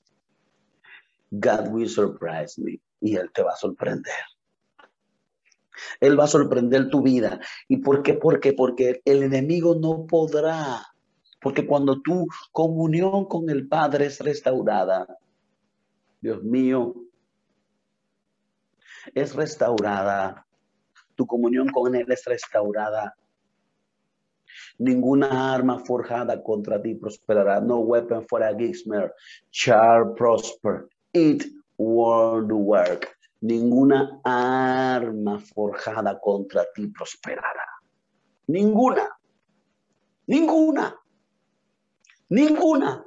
[1.31, 4.15] God will surprise me y Él te va a sorprender.
[6.01, 7.41] Él va a sorprender tu vida.
[7.69, 8.15] ¿Y por qué?
[8.15, 10.87] Porque, porque el enemigo no podrá.
[11.41, 15.19] Porque cuando tu comunión con el Padre es restaurada,
[16.21, 16.95] Dios mío,
[19.15, 20.47] es restaurada.
[21.17, 23.17] Tu comunión con Él es restaurada.
[24.83, 27.61] Ninguna arma forjada contra ti prosperará.
[27.63, 28.99] No weapon for against me
[29.53, 30.89] shall prosper.
[31.15, 31.47] It
[31.79, 33.15] won't work.
[33.45, 37.67] Ninguna arma forjada contra ti prosperará.
[38.49, 39.07] Ninguna.
[40.27, 40.93] Ninguna.
[42.31, 43.05] Ninguna.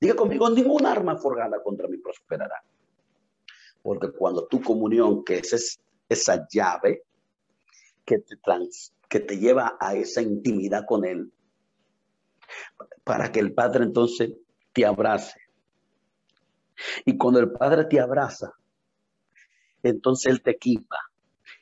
[0.00, 2.62] Diga conmigo, ninguna arma forjada contra mí prosperará.
[3.82, 7.02] Porque cuando tu comunión, que es esa llave
[8.08, 11.30] que te, trans, que te lleva a esa intimidad con Él,
[13.04, 14.32] para que el Padre entonces
[14.72, 15.38] te abrace.
[17.04, 18.54] Y cuando el Padre te abraza,
[19.82, 20.96] entonces Él te equipa.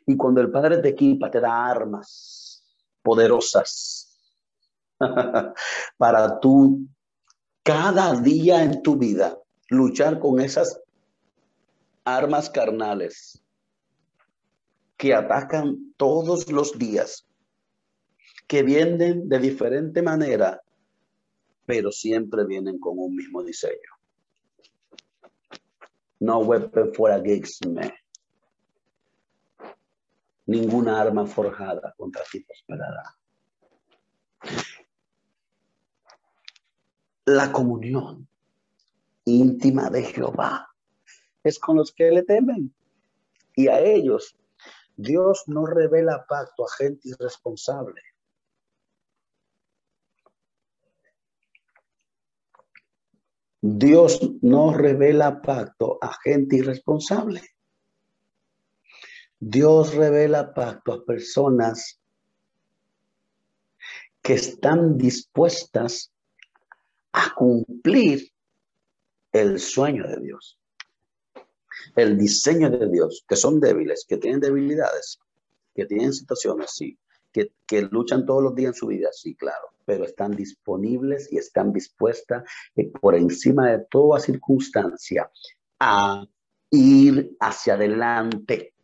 [0.06, 2.64] Y cuando el Padre te equipa, te da armas
[3.02, 4.16] poderosas
[5.96, 6.86] para tú
[7.64, 9.36] cada día en tu vida
[9.68, 10.80] luchar con esas
[12.04, 13.42] armas carnales
[14.96, 17.26] que atacan todos los días,
[18.46, 20.62] que vienen de diferente manera,
[21.66, 23.90] pero siempre vienen con un mismo diseño.
[26.20, 27.92] No weapon for against me.
[30.46, 33.02] Ninguna arma forjada contra ti prosperará.
[37.26, 38.28] La comunión
[39.24, 40.68] íntima de Jehová
[41.42, 42.72] es con los que le temen.
[43.56, 44.36] Y a ellos
[44.96, 48.00] Dios no revela pacto a gente irresponsable.
[53.60, 57.42] Dios no revela pacto a gente irresponsable.
[59.38, 62.00] Dios revela pacto a personas
[64.22, 66.12] que están dispuestas
[67.12, 68.32] a cumplir
[69.32, 70.58] el sueño de Dios,
[71.94, 75.18] el diseño de Dios, que son débiles, que tienen debilidades,
[75.74, 76.98] que tienen situaciones, sí,
[77.32, 81.38] que, que luchan todos los días en su vida, sí, claro, pero están disponibles y
[81.38, 85.30] están dispuestas eh, por encima de toda circunstancia
[85.78, 86.26] a
[86.70, 88.74] ir hacia adelante,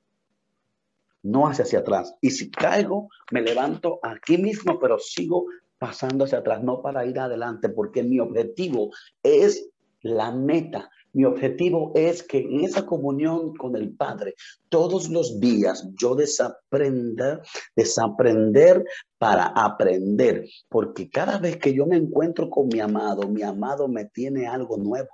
[1.22, 2.14] no hacia hacia atrás.
[2.20, 5.46] Y si caigo, me levanto aquí mismo, pero sigo
[5.78, 8.90] pasando hacia atrás, no para ir adelante, porque mi objetivo
[9.22, 9.68] es
[10.03, 10.90] la meta.
[11.13, 14.35] Mi objetivo es que en esa comunión con el Padre,
[14.71, 17.43] todos los días yo desaprenda,
[17.77, 18.85] desaprender
[19.19, 24.07] para aprender, porque cada vez que yo me encuentro con mi amado, mi amado me
[24.07, 25.11] tiene algo nuevo.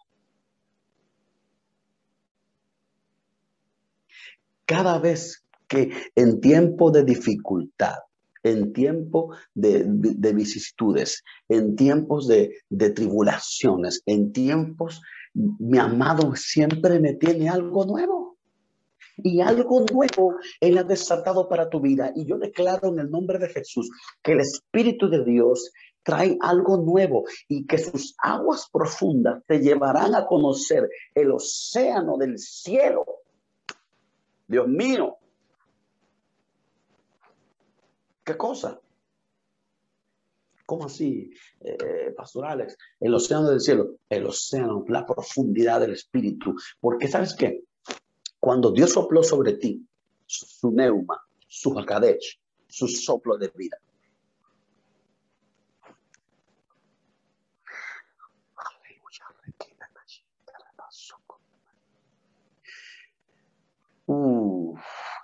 [4.64, 7.96] Cada vez que en tiempo de dificultad,
[8.44, 9.84] en tiempo de,
[10.32, 15.02] vicisitudes, en tiempos de, de tribulaciones, en tiempos,
[15.58, 18.36] mi amado siempre me tiene algo nuevo.
[19.18, 22.12] Y algo nuevo Él ha desatado para tu vida.
[22.14, 23.90] Y yo declaro en el nombre de Jesús
[24.22, 25.72] que el Espíritu de Dios
[26.02, 32.38] trae algo nuevo y que sus aguas profundas te llevarán a conocer el océano del
[32.38, 33.04] cielo.
[34.46, 35.18] Dios mío,
[38.28, 38.78] ¿Qué cosa?
[40.68, 42.76] ¿Cómo así, eh, pastorales?
[43.00, 46.54] El océano del cielo, el océano, la profundidad del espíritu.
[46.78, 47.62] Porque sabes qué?
[48.38, 49.82] Cuando Dios sopló sobre ti
[50.26, 52.38] su neuma, su hakadech,
[52.68, 53.78] su soplo de vida.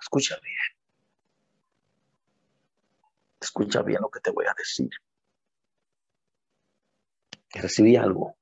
[0.01, 0.55] Escucha bien.
[3.39, 4.89] Escucha bien lo que te voy a decir.
[7.55, 8.37] Recibí algo.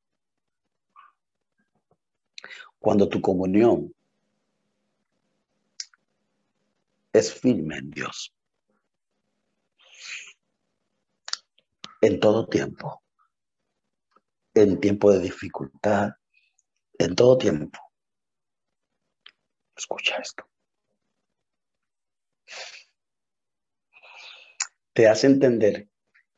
[2.79, 3.93] Cuando tu comunión
[7.13, 8.33] es firme en Dios,
[12.01, 13.01] en todo tiempo,
[14.53, 16.09] en tiempo de dificultad,
[16.97, 17.79] en todo tiempo.
[19.75, 20.43] Escucha esto.
[24.93, 25.89] te hace entender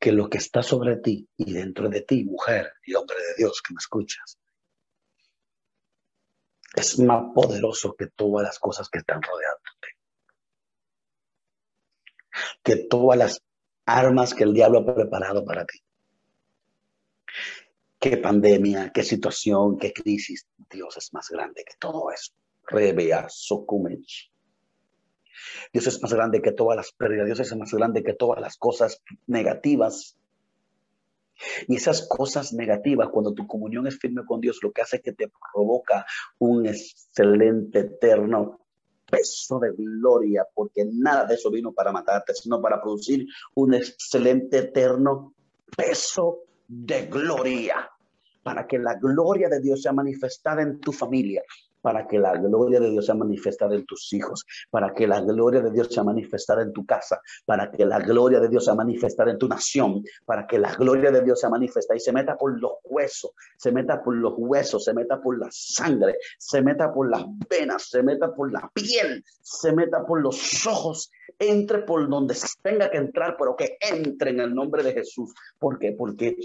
[0.06, 3.60] que lo que está sobre ti y dentro de ti, mujer y hombre de Dios
[3.68, 4.38] que me escuchas,
[6.76, 9.88] es más poderoso que todas las cosas que están rodeándote.
[12.62, 13.42] Que todas las
[13.88, 15.80] armas que el diablo ha preparado para ti.
[17.98, 20.46] Qué pandemia, qué situación, qué crisis.
[20.70, 22.32] Dios es más grande que todo eso.
[22.68, 24.35] Revea Sokumech.
[25.74, 28.58] Dios es más grande que todas las pérdidas, Dios es más grande que todas las
[28.58, 30.18] cosas negativas.
[31.68, 35.02] Y esas cosas negativas, cuando tu comunión es firme con Dios, lo que hace es
[35.04, 36.06] que te provoca
[36.40, 38.62] un excelente eterno
[39.10, 44.60] peso de gloria, porque nada de eso vino para matarte, sino para producir un excelente
[44.60, 45.34] eterno
[45.76, 47.90] peso de gloria,
[48.44, 51.44] para que la gloria de Dios sea manifestada en tu familia,
[51.86, 55.62] para que la gloria de Dios sea manifestada en tus hijos, para que la gloria
[55.62, 59.30] de Dios sea manifestada en tu casa, para que la gloria de Dios sea manifestada
[59.30, 62.60] en tu nación, para que la gloria de Dios sea manifestada y se meta por
[62.60, 67.08] los huesos, se meta por los huesos, se meta por la sangre, se meta por
[67.08, 72.36] las venas, se meta por la piel, se meta por los ojos, entre por donde
[72.64, 75.36] tenga que entrar, pero que entre en el nombre de Jesús.
[75.60, 75.92] ¿Por qué?
[75.92, 76.36] Porque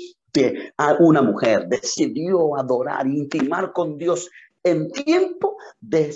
[0.99, 4.29] una mujer decidió adorar, intimar con Dios
[4.63, 6.15] en tiempo de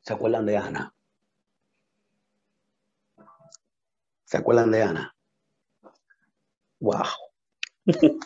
[0.00, 0.94] ¿Se acuerdan de Ana?
[4.24, 5.14] ¿Se acuerdan de Ana?
[6.80, 7.04] ¡Wow!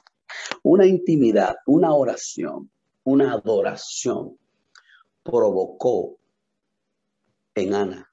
[0.62, 2.70] una intimidad, una oración,
[3.05, 4.38] una adoración
[5.22, 6.18] provocó
[7.55, 8.12] en Ana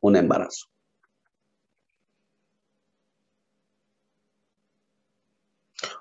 [0.00, 0.69] un embarazo.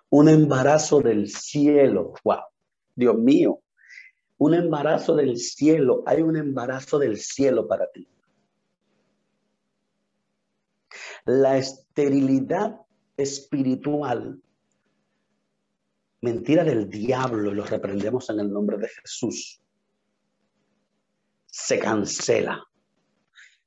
[0.10, 2.14] Un embarazo del cielo.
[2.24, 2.40] ¡Wow!
[2.96, 3.62] Dios mío.
[4.38, 6.04] Un embarazo del cielo.
[6.06, 8.08] Hay un embarazo del cielo para ti.
[11.26, 12.82] La esterilidad
[13.18, 14.42] espiritual,
[16.22, 19.62] mentira del diablo, y lo reprendemos en el nombre de Jesús,
[21.46, 22.69] se cancela.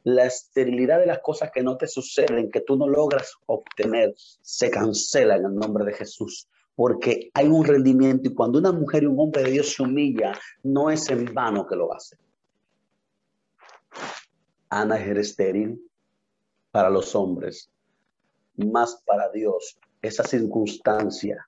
[0.05, 4.71] La esterilidad de las cosas que no te suceden, que tú no logras obtener, se
[4.71, 9.07] cancela en el nombre de Jesús porque hay un rendimiento y cuando una mujer y
[9.07, 10.33] un hombre de Dios se humilla,
[10.63, 12.17] no es en vano que lo hace.
[14.69, 15.81] Ana es estéril
[16.71, 17.71] para los hombres,
[18.57, 19.79] más para Dios.
[20.01, 21.47] Esa circunstancia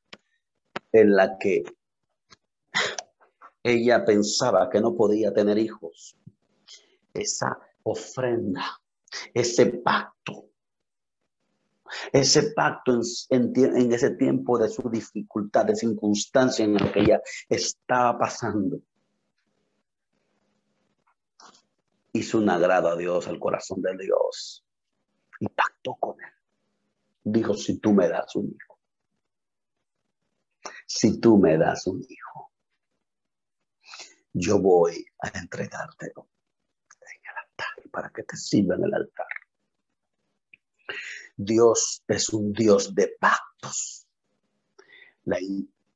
[0.92, 1.64] en la que
[3.62, 6.16] ella pensaba que no podía tener hijos,
[7.14, 8.80] esa ofrenda,
[9.32, 10.50] ese pacto,
[12.12, 18.18] ese pacto en, ese tiempo de su dificultad, de circunstancia en la que ella estaba
[18.18, 18.80] pasando,
[22.12, 24.64] hizo un agrado a Dios, al corazón de Dios,
[25.40, 26.30] y pactó con él.
[27.24, 28.78] Dijo, si tú me das un hijo,
[30.86, 32.52] si tú me das un hijo,
[34.32, 36.33] yo voy a entregártelo en
[37.94, 39.26] para que te sirva en el altar.
[41.36, 44.06] Dios es un Dios de pactos.
[45.24, 45.38] La,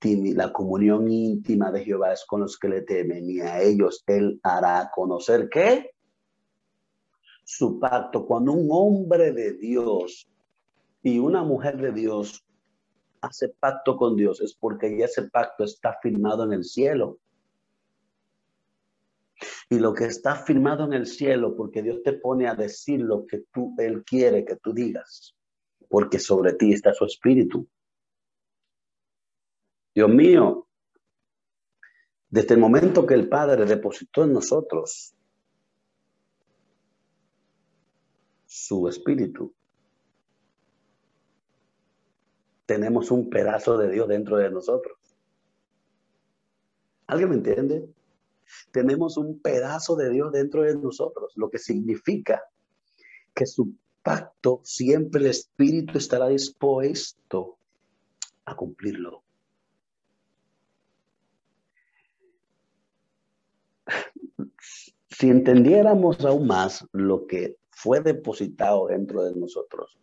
[0.03, 4.41] la comunión íntima de Jehová es con los que le temen y a ellos Él
[4.45, 5.91] hará conocer que
[7.45, 8.27] su pacto.
[8.27, 10.29] Cuando un hombre de Dios
[11.03, 12.45] y una mujer de Dios
[13.21, 17.19] hace pacto con Dios es porque ese pacto está firmado en el cielo.
[19.71, 23.27] Y lo que está firmado en el cielo, porque Dios te pone a decir lo
[23.27, 25.35] que tú, Él quiere que tú digas,
[25.89, 27.69] porque sobre ti está su espíritu.
[29.95, 30.69] Dios mío,
[32.31, 35.15] desde el momento que el Padre depositó en nosotros
[38.47, 39.55] su espíritu,
[42.65, 44.99] tenemos un pedazo de Dios dentro de nosotros.
[47.07, 47.89] ¿Alguien me entiende?
[48.71, 52.43] Tenemos un pedazo de Dios dentro de nosotros, lo que significa
[53.35, 53.73] que su
[54.03, 57.59] pacto siempre el Espíritu estará dispuesto
[58.45, 59.23] a cumplirlo.
[65.11, 69.99] Si entendiéramos aún más lo que fue depositado dentro de nosotros,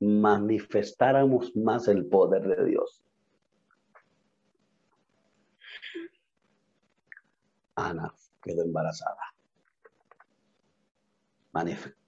[0.00, 3.02] manifestáramos más el poder de Dios.
[7.78, 8.12] Ana
[8.42, 9.34] quedó embarazada.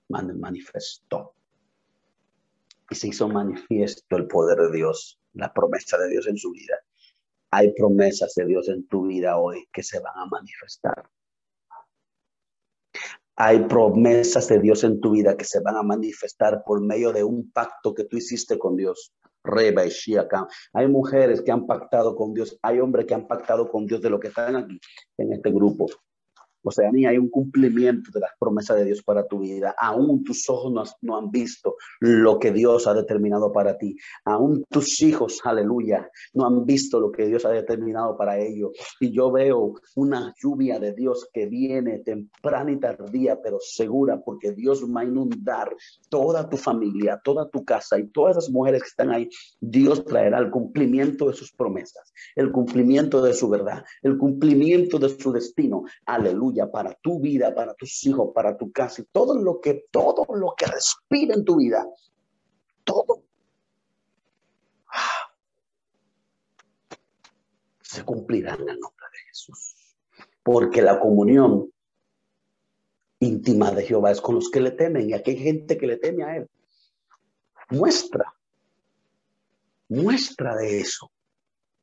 [0.08, 1.34] manifestó.
[2.90, 6.76] Y se hizo manifiesto el poder de Dios, la promesa de Dios en su vida.
[7.52, 11.08] Hay promesas de Dios en tu vida hoy que se van a manifestar.
[13.36, 17.24] Hay promesas de Dios en tu vida que se van a manifestar por medio de
[17.24, 19.14] un pacto que tú hiciste con Dios.
[19.44, 19.90] Reba y
[20.72, 24.10] Hay mujeres que han pactado con Dios, hay hombres que han pactado con Dios de
[24.10, 24.78] lo que están aquí
[25.18, 25.86] en este grupo.
[26.62, 29.74] O sea, ni hay un cumplimiento de las promesas de Dios para tu vida.
[29.78, 33.96] Aún tus ojos no, han visto lo que Dios ha determinado para ti.
[34.24, 38.72] Aún tus hijos, aleluya, no han visto lo que Dios ha determinado para ellos.
[39.00, 44.52] Y yo veo una lluvia de Dios que viene temprana y tardía, pero segura, porque
[44.52, 45.74] Dios va a inundar
[46.10, 49.28] toda tu familia, toda tu casa y todas esas mujeres que están ahí.
[49.60, 55.08] Dios traerá el cumplimiento de sus promesas, el cumplimiento de su verdad, el cumplimiento de
[55.08, 55.84] su destino.
[56.04, 60.26] Aleluya para tu vida, para tus hijos, para tu casa y todo lo que, todo
[60.34, 61.86] lo que respira en tu vida,
[62.84, 63.24] todo
[67.82, 69.74] se cumplirá en el nombre de Jesús.
[70.42, 71.70] Porque la comunión
[73.18, 75.96] íntima de Jehová es con los que le temen y aquí hay gente que le
[75.96, 76.50] teme a Él.
[77.70, 78.34] Muestra,
[79.88, 81.10] muestra de eso.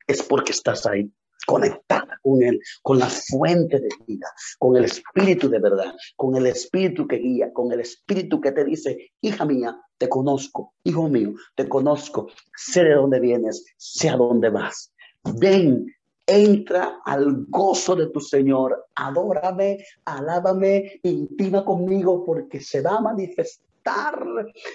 [0.06, 1.12] Es porque estás ahí
[1.46, 1.97] conectada
[2.28, 4.28] con Él, con la fuente de vida,
[4.60, 8.66] con el Espíritu de verdad, con el Espíritu que guía, con el Espíritu que te
[8.66, 14.18] dice, hija mía, te conozco, hijo mío, te conozco, sé de dónde vienes, sé a
[14.18, 14.92] dónde vas.
[15.40, 15.94] Ven,
[16.30, 18.88] Entra al gozo de tu Señor.
[18.96, 24.20] Adórame, alábame, intima conmigo porque se va a manifestar,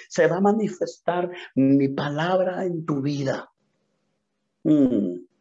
[0.09, 3.53] se va a manifestar mi palabra en tu vida.
[4.65, 5.32] Mm.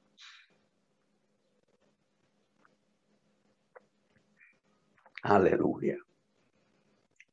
[5.23, 5.97] Aleluya.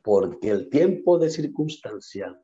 [0.02, 2.38] Porque el tiempo de circunstancia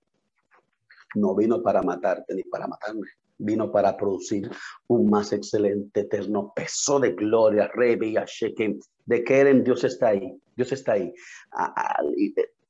[1.15, 3.07] no vino para matarte ni para matarme.
[3.39, 4.51] Vino para producir
[4.87, 7.71] un más excelente, eterno peso de gloria.
[7.75, 8.79] Rebia, Shekem.
[9.07, 10.39] De Keren, Dios está ahí.
[10.57, 11.13] Dios está ahí.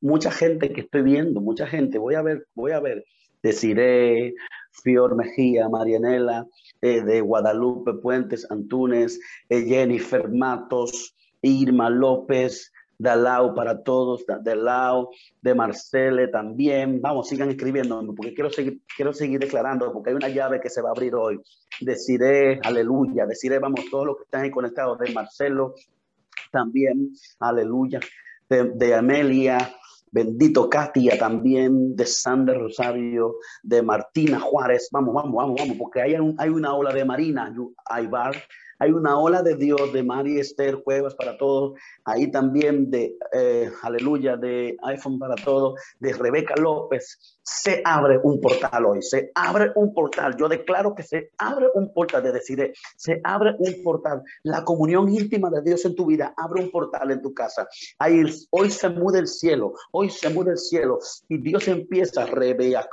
[0.01, 1.99] mucha gente que estoy viendo, mucha gente.
[1.99, 3.05] Voy a ver, voy a ver.
[3.43, 4.35] Deciré,
[4.83, 6.47] Fior Mejía, Marianela,
[6.81, 9.20] eh, de Guadalupe Puentes, Antunes,
[9.51, 11.14] eh, Jennifer Matos,
[11.47, 15.11] Irma López, Dalao para todos, Dalao,
[15.42, 17.01] de Marcele también.
[17.01, 20.80] Vamos, sigan escribiendo, porque quiero seguir, quiero seguir declarando, porque hay una llave que se
[20.80, 21.40] va a abrir hoy.
[21.80, 25.74] Deciré, aleluya, deciré, vamos, todos los que están ahí conectados, de Marcelo
[26.51, 27.99] también, aleluya,
[28.49, 29.59] de, Amelia,
[30.12, 36.14] bendito Katia también, de Sander Rosario, de Martina Juárez, vamos, vamos, vamos, vamos, porque hay,
[36.38, 37.53] hay una ola de Marina
[37.86, 38.36] Aybar,
[38.79, 41.79] hay una ola de Dios de María Esther Cuevas para todos.
[42.05, 47.39] Ahí también de, eh, aleluya, de iPhone para todos, de Rebeca López.
[47.43, 50.35] Se abre un portal hoy, se abre un portal.
[50.37, 54.22] Yo declaro que se abre un portal de decir, se abre un portal.
[54.43, 57.68] La comunión íntima de Dios en tu vida abre un portal en tu casa.
[57.99, 60.99] Ahí, hoy se muda el cielo, hoy se muda el cielo
[61.29, 62.89] y Dios empieza a revelar.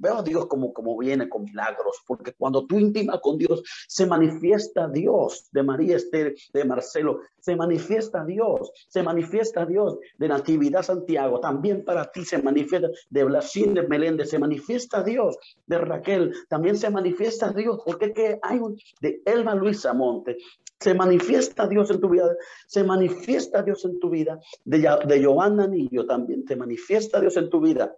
[0.00, 4.06] Veo a Dios como, como viene con milagros, porque cuando tú intimas con Dios, se
[4.06, 10.82] manifiesta Dios de María Esther, de Marcelo, se manifiesta Dios, se manifiesta Dios de Natividad
[10.82, 16.34] Santiago, también para ti se manifiesta de Blasín de Meléndez, se manifiesta Dios de Raquel,
[16.48, 20.36] también se manifiesta Dios, porque que hay un de Elma Luisa Monte,
[20.78, 22.36] se manifiesta Dios en tu vida,
[22.66, 27.50] se manifiesta Dios en tu vida, de, de Giovanna Nillo también, se manifiesta Dios en
[27.50, 27.96] tu vida.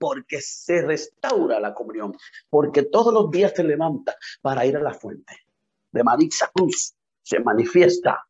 [0.00, 2.14] Porque se restaura la comunión,
[2.48, 5.47] porque todos los días te levanta para ir a la fuente
[5.92, 8.24] de Marisa Cruz se manifiesta.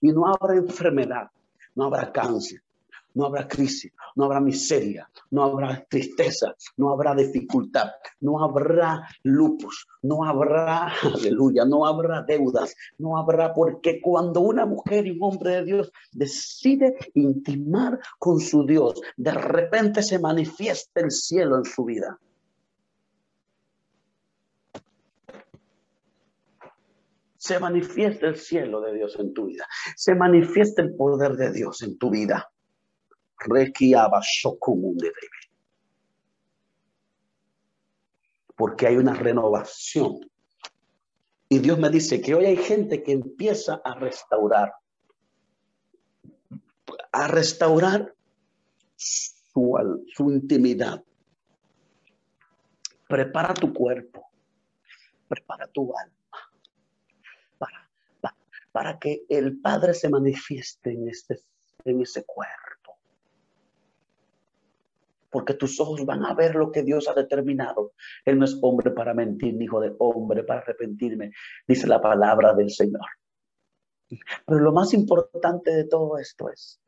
[0.00, 1.30] Y no habrá enfermedad,
[1.74, 2.62] no habrá cáncer,
[3.14, 9.86] no habrá crisis, no habrá miseria, no habrá tristeza, no habrá dificultad, no habrá lupus,
[10.02, 15.56] no habrá, aleluya, no habrá deudas, no habrá, porque cuando una mujer y un hombre
[15.56, 21.84] de Dios decide intimar con su Dios, de repente se manifiesta el cielo en su
[21.84, 22.18] vida.
[27.42, 29.66] Se manifiesta el cielo de Dios en tu vida,
[29.96, 32.52] se manifiesta el poder de Dios en tu vida.
[38.54, 40.20] Porque hay una renovación.
[41.48, 44.74] Y Dios me dice que hoy hay gente que empieza a restaurar,
[47.10, 48.14] a restaurar
[48.94, 51.02] su, su intimidad.
[53.08, 54.30] Prepara tu cuerpo,
[55.26, 56.21] prepara tu alma
[58.72, 61.40] para que el Padre se manifieste en, este,
[61.84, 62.96] en ese cuerpo.
[65.30, 67.92] Porque tus ojos van a ver lo que Dios ha determinado.
[68.24, 71.32] Él no es hombre para mentir, ni hijo de hombre para arrepentirme,
[71.66, 73.06] dice la palabra del Señor.
[74.46, 76.82] Pero lo más importante de todo esto es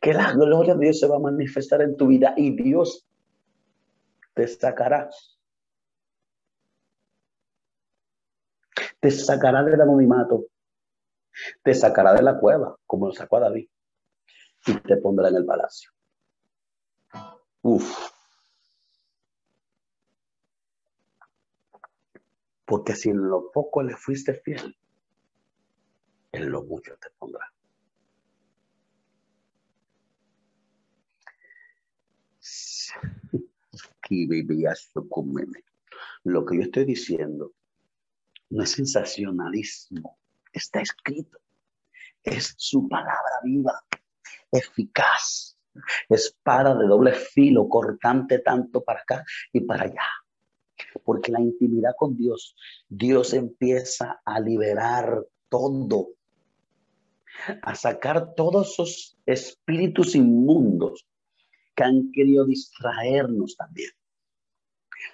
[0.00, 3.06] que la gloria de Dios se va a manifestar en tu vida y Dios
[4.34, 5.08] te sacará
[9.06, 10.46] te sacará del anonimato,
[11.62, 13.68] te sacará de la cueva, como lo sacó a David,
[14.66, 15.92] y te pondrá en el palacio.
[17.62, 18.10] Uf.
[22.64, 24.76] Porque si en lo poco le fuiste fiel,
[26.32, 27.52] en lo mucho te pondrá.
[36.24, 37.52] Lo que yo estoy diciendo
[38.50, 40.18] no es sensacionalismo,
[40.52, 41.38] está escrito.
[42.22, 43.84] Es su palabra viva,
[44.50, 45.56] eficaz,
[46.08, 50.08] espada de doble filo, cortante tanto para acá y para allá.
[51.04, 52.56] Porque la intimidad con Dios,
[52.88, 56.08] Dios empieza a liberar todo,
[57.62, 61.06] a sacar todos esos espíritus inmundos
[61.74, 63.90] que han querido distraernos también,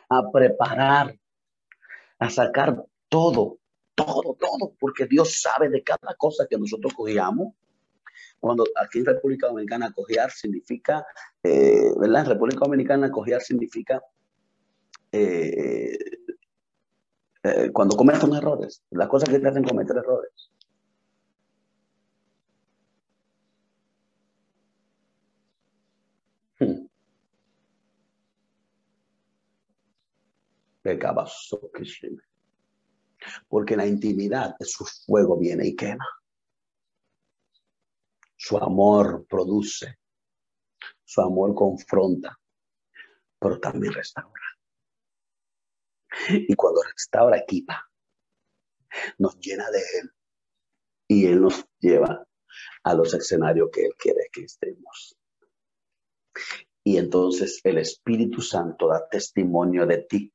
[0.09, 1.17] a preparar,
[2.19, 3.59] a sacar todo,
[3.95, 7.55] todo, todo, porque Dios sabe de cada cosa que nosotros cogíamos.
[8.41, 11.05] Cuando aquí en República Dominicana cojear significa,
[11.43, 12.23] eh, ¿verdad?
[12.23, 14.03] En República Dominicana cojear significa
[15.13, 15.99] eh,
[17.43, 20.51] eh, cuando cometen errores, las cosas que te hacen cometer errores.
[26.59, 26.87] Hmm.
[33.49, 36.07] Porque la intimidad de su fuego viene y quema.
[38.37, 39.99] Su amor produce,
[41.05, 42.39] su amor confronta,
[43.39, 44.43] pero también restaura.
[46.29, 47.89] Y cuando restaura, equipa,
[49.19, 50.11] nos llena de Él
[51.09, 52.27] y Él nos lleva
[52.83, 55.17] a los escenarios que Él quiere que estemos.
[56.85, 60.33] Y entonces el Espíritu Santo da testimonio de ti.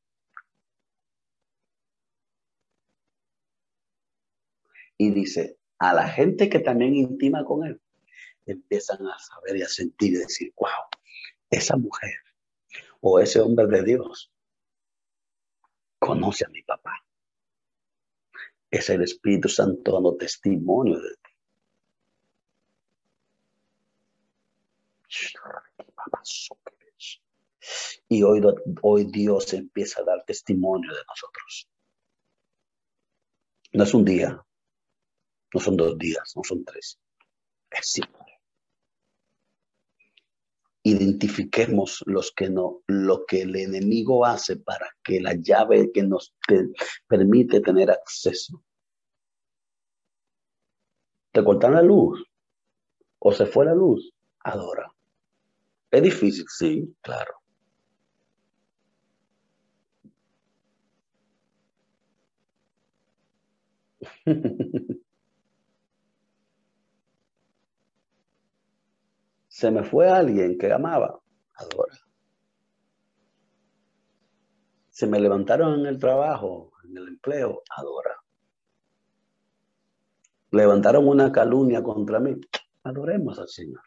[4.97, 7.81] Y dice, a la gente que también intima con Él,
[8.45, 10.69] empiezan a saber y a sentir y decir, wow,
[11.49, 12.15] esa mujer
[13.01, 14.31] o ese hombre de Dios
[15.99, 17.05] conoce a mi papá.
[18.69, 21.31] Es el Espíritu Santo dando testimonio de ti.
[28.09, 28.41] Y hoy,
[28.81, 31.69] hoy Dios empieza a dar testimonio de nosotros.
[33.73, 34.46] No es un día,
[35.53, 36.99] no son dos días, no son tres.
[37.71, 38.27] Es siempre
[40.87, 46.33] identifiquemos los que no, lo que el enemigo hace para que la llave que nos
[47.07, 48.63] permite tener acceso.
[51.33, 52.23] ¿Te cortan la luz?
[53.19, 54.13] ¿O se fue la luz?
[54.39, 54.89] Adora.
[55.91, 57.33] Es difícil, sí, claro.
[69.57, 71.19] Se me fue alguien que amaba,
[71.55, 71.97] adora.
[74.91, 78.17] Se me levantaron en el trabajo, en el empleo, adora.
[80.51, 82.39] Levantaron una calumnia contra mí,
[82.83, 83.81] adoremos al Señor.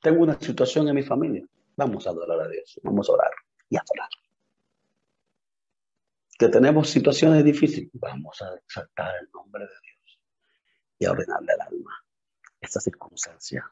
[0.00, 3.32] Tengo una situación en mi familia, vamos a adorar a Dios, vamos a orar
[3.68, 4.10] y adorar.
[6.38, 9.93] Que tenemos situaciones difíciles, vamos a exaltar el nombre de Dios
[11.04, 12.04] y ordenarle al alma.
[12.60, 13.70] Esta circunstancia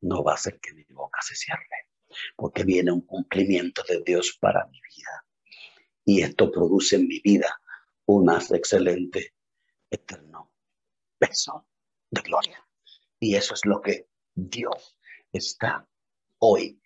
[0.00, 1.90] no va a hacer que mi boca se cierre,
[2.36, 5.24] porque viene un cumplimiento de Dios para mi vida.
[6.04, 7.60] Y esto produce en mi vida
[8.06, 9.34] un excelente,
[9.90, 10.52] eterno
[11.18, 11.68] peso
[12.10, 12.66] de gloria.
[13.20, 14.98] Y eso es lo que Dios
[15.32, 15.86] está
[16.38, 16.80] hoy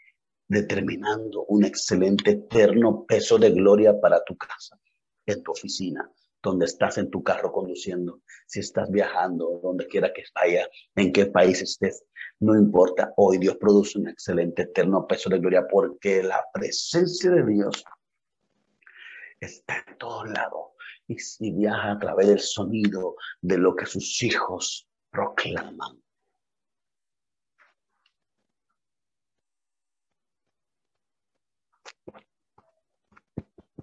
[0.48, 4.80] determinando un excelente, eterno peso de gloria para tu casa,
[5.26, 6.10] en tu oficina,
[6.42, 11.26] donde estás en tu carro conduciendo, si estás viajando, donde quiera que vaya, en qué
[11.26, 12.04] país estés,
[12.38, 13.12] no importa.
[13.16, 17.84] Hoy Dios produce un excelente eterno peso de gloria porque la presencia de Dios
[19.40, 20.70] está en todos lados
[21.06, 26.00] y si viaja a través del sonido de lo que sus hijos proclaman.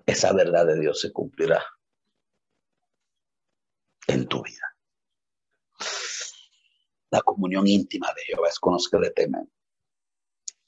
[0.06, 1.62] Esa verdad de Dios se cumplirá
[4.28, 4.76] tu vida.
[7.10, 9.50] La comunión íntima de Jehová es con los que le temen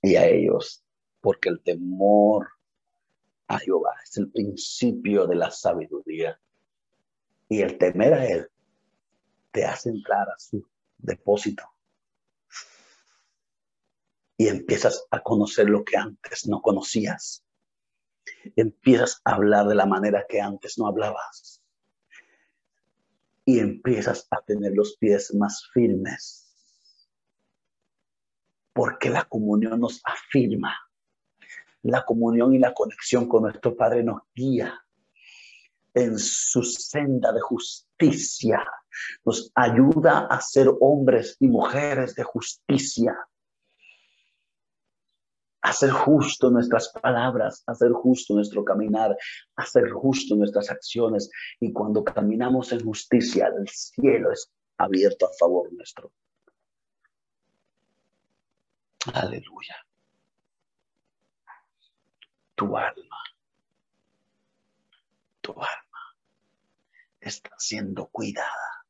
[0.01, 0.83] y a ellos,
[1.19, 2.49] porque el temor
[3.47, 6.39] a Jehová es el principio de la sabiduría
[7.49, 8.49] y el temer a Él
[9.51, 10.65] te hace entrar a su
[10.97, 11.63] depósito
[14.37, 17.43] y empiezas a conocer lo que antes no conocías.
[18.55, 21.58] Empiezas a hablar de la manera que antes no hablabas
[23.49, 26.53] y empiezas a tener los pies más firmes.
[28.73, 30.77] Porque la comunión nos afirma.
[31.81, 34.79] La comunión y la conexión con nuestro Padre nos guía
[35.95, 38.63] en su senda de justicia.
[39.25, 43.17] Nos ayuda a ser hombres y mujeres de justicia
[45.61, 49.15] hacer justo nuestras palabras, hacer justo nuestro caminar,
[49.55, 51.29] hacer justo nuestras acciones.
[51.59, 56.11] Y cuando caminamos en justicia, el cielo es abierto a favor nuestro.
[59.13, 59.75] Aleluya.
[62.55, 63.23] Tu alma,
[65.39, 66.17] tu alma
[67.21, 68.85] está siendo cuidada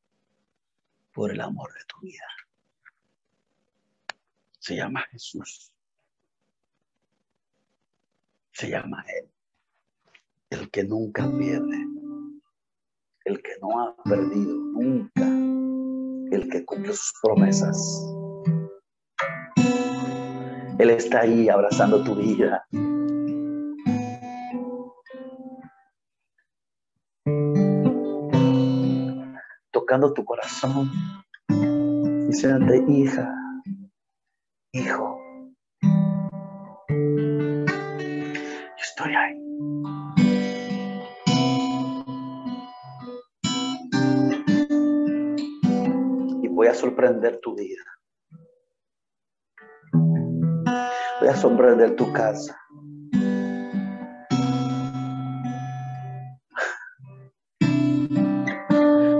[1.14, 2.26] por el amor de tu vida.
[4.58, 5.72] Se llama Jesús
[8.60, 9.32] se llama Él,
[10.50, 11.78] el que nunca pierde,
[13.24, 15.26] el que no ha perdido nunca,
[16.36, 18.06] el que cumple sus promesas.
[20.78, 22.68] Él está ahí abrazando tu vida.
[29.72, 30.92] Tocando tu corazón.
[32.28, 33.34] Diciéndote, hija,
[34.74, 35.09] hijo,
[46.70, 47.84] a sorprender tu vida.
[51.20, 52.58] Voy a sorprender tu casa.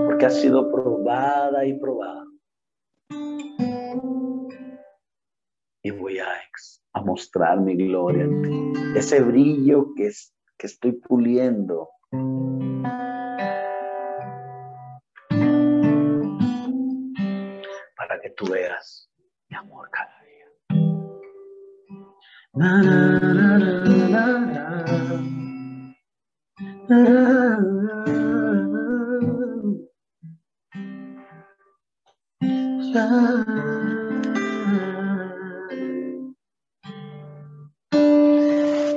[0.06, 2.24] Porque ha sido probada y probada.
[5.82, 6.26] Y voy a,
[6.92, 8.98] a mostrar mi gloria en ti.
[8.98, 11.88] Ese brillo que, es, que estoy puliendo.
[18.30, 19.10] Que tú veas
[19.48, 20.20] mi amor cada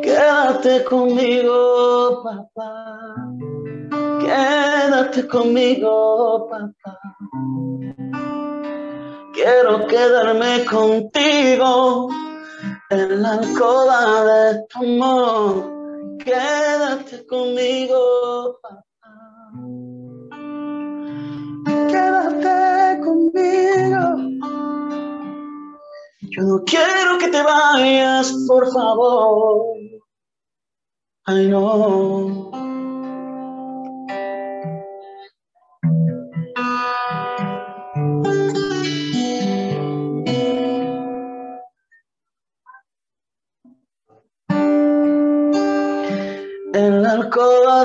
[0.02, 3.06] Quédate conmigo, papá.
[4.20, 7.00] Quédate conmigo, papá.
[9.44, 12.08] Quiero quedarme contigo
[12.90, 16.18] en la alcoba de tu amor.
[16.24, 18.58] Quédate conmigo.
[21.66, 24.04] Quédate conmigo.
[26.22, 29.76] Yo no quiero que te vayas, por favor.
[31.26, 32.63] Ay, no.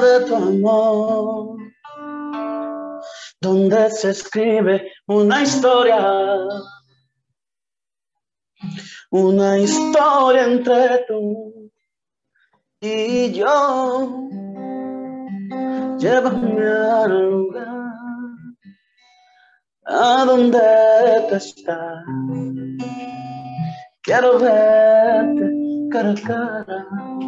[0.00, 1.56] De tu amor,
[3.40, 6.38] donde se escribe una historia,
[9.10, 11.70] una historia entre tú
[12.80, 14.28] y yo.
[15.98, 17.92] Llévame al lugar
[19.86, 20.60] a donde
[21.28, 22.04] tú estás.
[24.02, 25.50] Quiero verte
[25.90, 27.27] cara a cara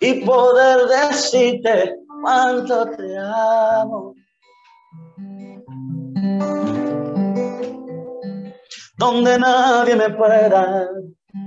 [0.00, 4.14] y poder decirte cuánto te amo.
[8.96, 10.88] Donde nadie me pueda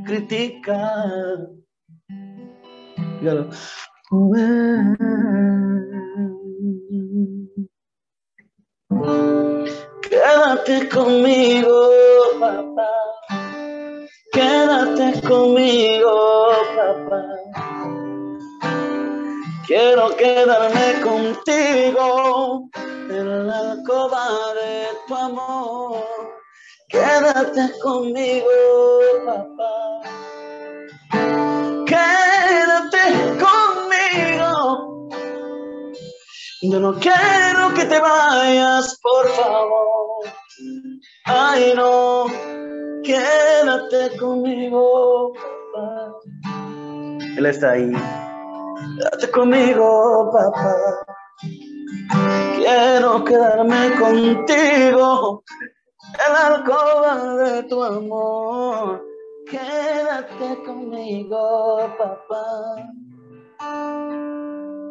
[0.05, 1.47] criticar.
[10.01, 11.89] Quédate conmigo,
[12.39, 12.89] papá.
[14.33, 17.40] Quédate conmigo, papá.
[20.21, 22.69] Quedarme contigo
[23.09, 26.03] en la alcoba de tu amor.
[26.87, 28.45] Quédate conmigo,
[29.25, 30.01] papá.
[31.87, 33.03] Quédate
[33.41, 35.09] conmigo.
[36.61, 40.23] Yo no quiero que te vayas, por favor.
[41.25, 42.27] Ay, no.
[43.03, 45.33] Quédate conmigo,
[45.73, 46.13] papá.
[47.37, 47.91] Él está ahí.
[48.87, 50.75] Quédate conmigo, papá.
[52.55, 55.43] Quiero quedarme contigo
[56.03, 59.03] en la alcoba de tu amor.
[59.49, 62.87] Quédate conmigo, papá.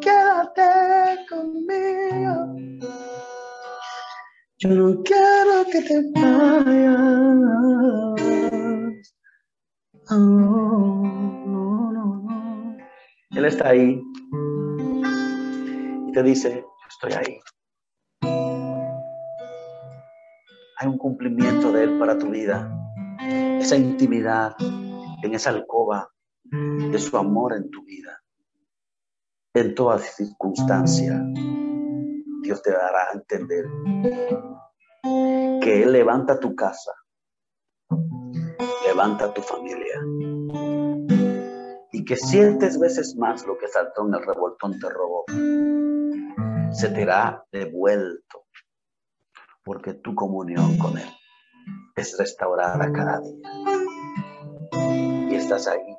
[0.01, 2.35] Quédate conmigo.
[4.59, 7.01] Yo no quiero que te vayas.
[13.35, 14.03] Él está ahí
[16.07, 17.39] y te dice, estoy ahí.
[20.77, 22.69] Hay un cumplimiento de Él para tu vida.
[23.59, 26.09] Esa intimidad en esa alcoba
[26.43, 28.21] de su amor en tu vida.
[29.53, 31.23] En toda circunstancia,
[32.43, 33.65] Dios te dará a entender
[35.61, 36.91] que Él levanta tu casa,
[38.85, 40.01] levanta tu familia
[42.05, 45.25] que sientes veces más lo que saltó en el revoltón te robó,
[46.71, 48.45] se te hará devuelto,
[49.63, 51.09] porque tu comunión con Él
[51.95, 53.49] es restaurada cada día.
[55.29, 55.95] Y estás ahí,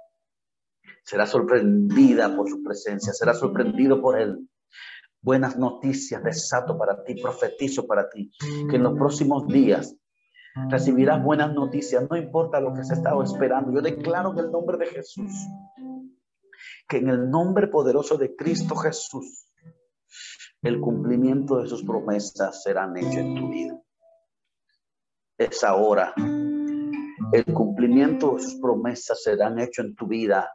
[1.05, 4.49] Será sorprendida por su presencia, será sorprendido por Él.
[5.21, 8.31] Buenas noticias desato para ti, profetizo para ti,
[8.71, 9.97] que en los próximos días
[10.69, 13.73] recibirás buenas noticias, no importa lo que se estado esperando.
[13.73, 15.33] Yo declaro en el nombre de Jesús,
[16.89, 19.49] que en el nombre poderoso de Cristo Jesús,
[20.63, 23.81] el cumplimiento de sus promesas serán hechos en tu vida.
[25.39, 26.15] Es ahora.
[27.33, 30.51] El cumplimiento de sus promesas serán hechos en tu vida.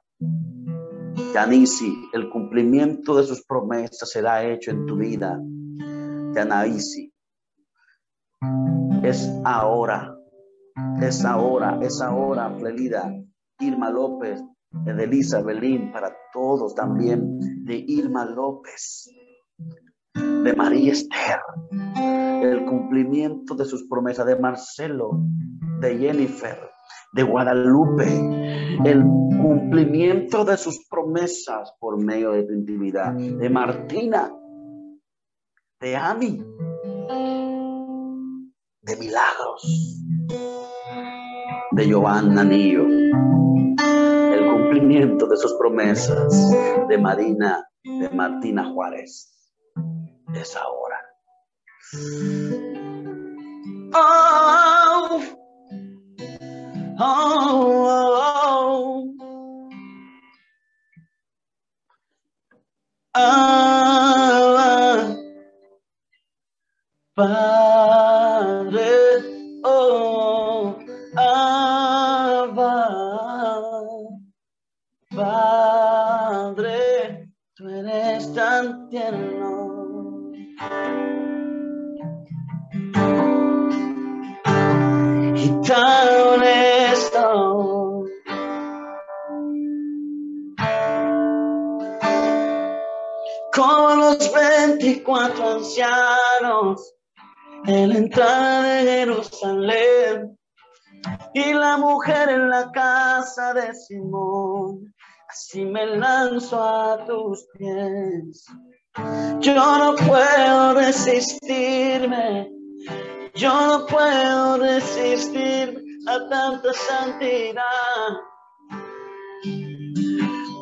[1.34, 5.40] Yanisi, el cumplimiento de sus promesas será hecho en tu vida.
[6.34, 7.12] Yanaisi,
[9.04, 10.16] es ahora,
[11.02, 13.14] es ahora, es ahora, Flelida,
[13.60, 14.44] Irma López,
[14.86, 19.10] Edelisa Belín, para todos también, de Irma López,
[20.14, 21.40] de María Esther,
[22.44, 25.12] el cumplimiento de sus promesas, de Marcelo,
[25.80, 26.58] de Jennifer,
[27.14, 28.06] de Guadalupe,
[28.86, 34.32] el cumplimiento de sus promesas por medio de intimidad, de Martina,
[35.80, 36.44] de Ami,
[38.88, 40.02] de milagros,
[41.72, 46.52] de Giovanna Nillo, el cumplimiento de sus promesas,
[46.88, 49.52] de Marina, de Martina Juárez,
[50.34, 51.02] es ahora.
[53.94, 55.22] Oh,
[57.00, 57.94] oh,
[63.14, 63.58] oh,
[67.16, 67.57] ah,
[95.08, 96.94] veinticuatro ancianos
[97.66, 100.38] en la entrada de Jerusalén
[101.34, 104.94] y la mujer en la casa de Simón.
[105.30, 108.46] Así me lanzo a tus pies.
[109.40, 112.50] Yo no puedo resistirme,
[113.36, 117.64] yo no puedo resistir a tanta santidad.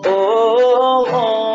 [0.07, 1.54] Oh, oh,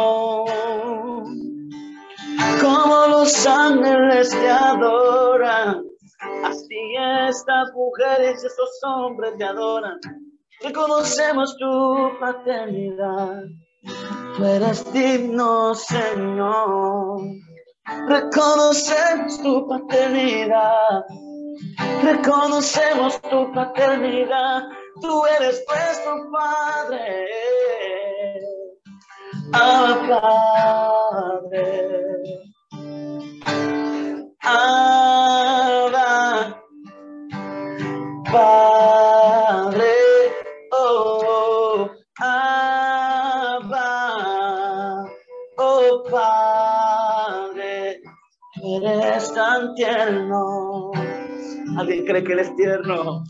[3.30, 5.84] los ángeles te adoran,
[6.42, 6.94] así
[7.28, 10.00] estas mujeres, estos hombres te adoran.
[10.62, 13.42] Reconocemos tu paternidad.
[14.36, 17.20] Tú eres digno, Señor.
[18.08, 21.04] Reconocemos tu paternidad.
[22.02, 24.64] Reconocemos tu paternidad.
[25.00, 27.26] Tú eres nuestro Padre.
[29.52, 31.89] Ah, Padre.
[51.78, 53.24] ¿Alguien cree que Él es tierno?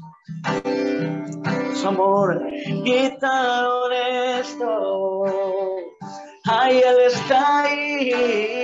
[1.74, 2.42] Su amor
[3.20, 5.24] tan honesto.
[6.44, 8.59] Ay, Él está ahí.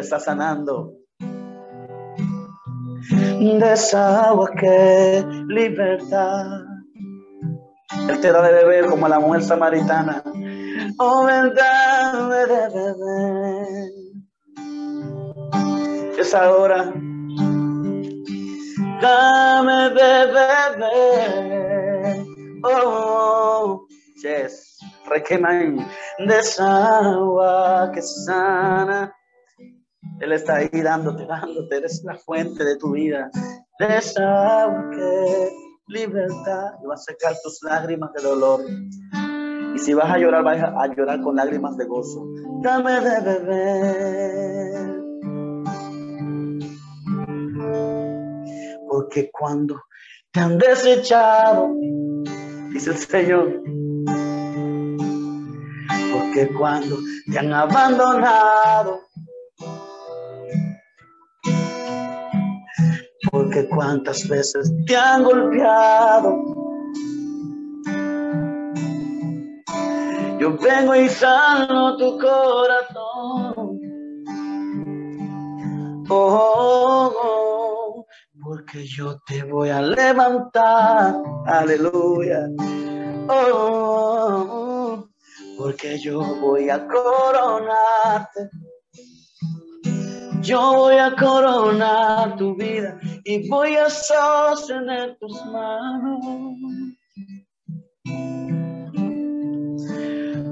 [0.00, 0.92] Está sanando.
[3.40, 6.62] De esa agua que libertad.
[8.08, 10.22] Él te da de beber como a la mujer samaritana.
[10.98, 13.90] Oh, dame de beber.
[16.18, 16.92] Es ahora
[19.00, 22.24] dame de beber.
[22.64, 23.86] Oh,
[24.22, 24.78] yes,
[25.08, 25.86] requeman
[26.18, 29.15] de esa agua que sana.
[30.20, 33.30] Él está ahí dándote, dándote, eres la fuente de tu vida.
[33.78, 35.50] De esa agua que
[35.88, 38.60] libertad y va a secar tus lágrimas de dolor.
[39.74, 42.26] Y si vas a llorar, vas a llorar con lágrimas de gozo.
[42.62, 44.96] Dame de beber.
[48.88, 49.82] Porque cuando
[50.30, 51.74] te han desechado,
[52.72, 53.62] dice el Señor,
[56.12, 56.96] porque cuando
[57.30, 59.05] te han abandonado,
[63.30, 66.56] porque cuántas veces te han golpeado,
[70.38, 73.80] Yo vengo y sano tu corazón.
[76.10, 78.06] Oh,
[78.44, 81.16] porque yo te voy a levantar.
[81.46, 82.48] Aleluya.
[83.28, 85.08] Oh,
[85.58, 88.50] porque yo voy a coronarte.
[90.46, 96.20] Yo voy a coronar tu vida y voy a sostener tus manos.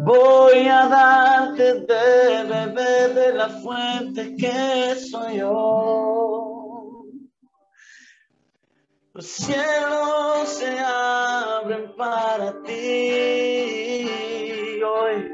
[0.05, 7.05] Voy a darte de beber de la fuente que soy yo.
[9.13, 14.09] Los cielos se abren para ti
[14.83, 15.34] hoy.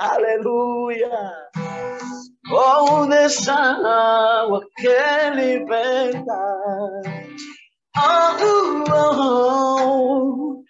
[0.00, 1.48] aleluya.
[2.50, 3.06] Oh,
[3.84, 6.40] agua que liberta.
[8.00, 10.64] Oh, oh, oh,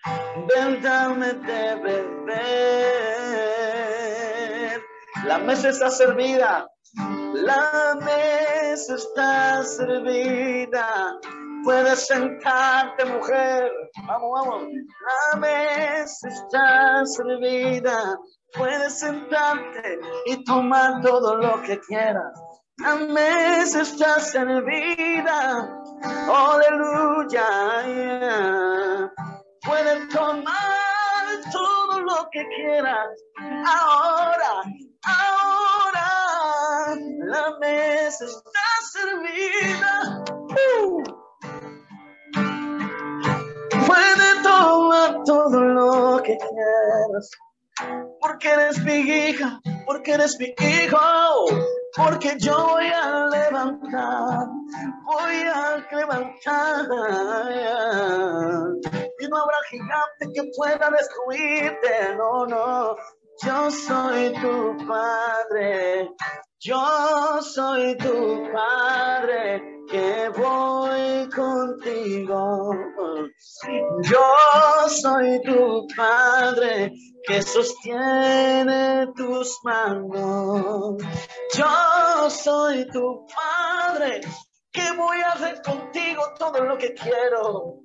[0.48, 2.48] ven, dame de beber.
[5.24, 6.66] La mesa está servida.
[7.34, 11.18] La mesa está servida
[11.64, 13.70] Puedes sentarte, mujer.
[14.06, 14.64] Vamos, vamos.
[15.32, 18.18] La mesa está servida.
[18.54, 22.32] Puedes sentarte y tomar todo lo que quieras.
[22.78, 25.68] La mesa está servida.
[26.28, 27.46] Aleluya.
[29.62, 30.54] Puedes tomar
[31.52, 33.08] todo lo que quieras.
[33.66, 34.62] Ahora,
[35.04, 35.58] ahora.
[37.26, 40.24] La mesa está servida.
[40.80, 41.07] Uh.
[45.28, 47.30] Todo lo que quieras.
[48.20, 50.98] Porque eres mi hija, porque eres mi hijo,
[51.94, 54.46] porque yo voy a levantar,
[55.04, 56.86] voy a levantar.
[59.20, 62.96] Y no habrá gigante que pueda destruirte, no, no.
[63.44, 66.10] Yo soy tu padre,
[66.58, 72.74] yo soy tu padre que voy contigo.
[74.02, 76.92] Yo soy tu padre
[77.26, 80.96] que sostiene tus manos.
[81.54, 84.20] Yo soy tu padre
[84.72, 87.80] que voy a hacer contigo todo lo que quiero.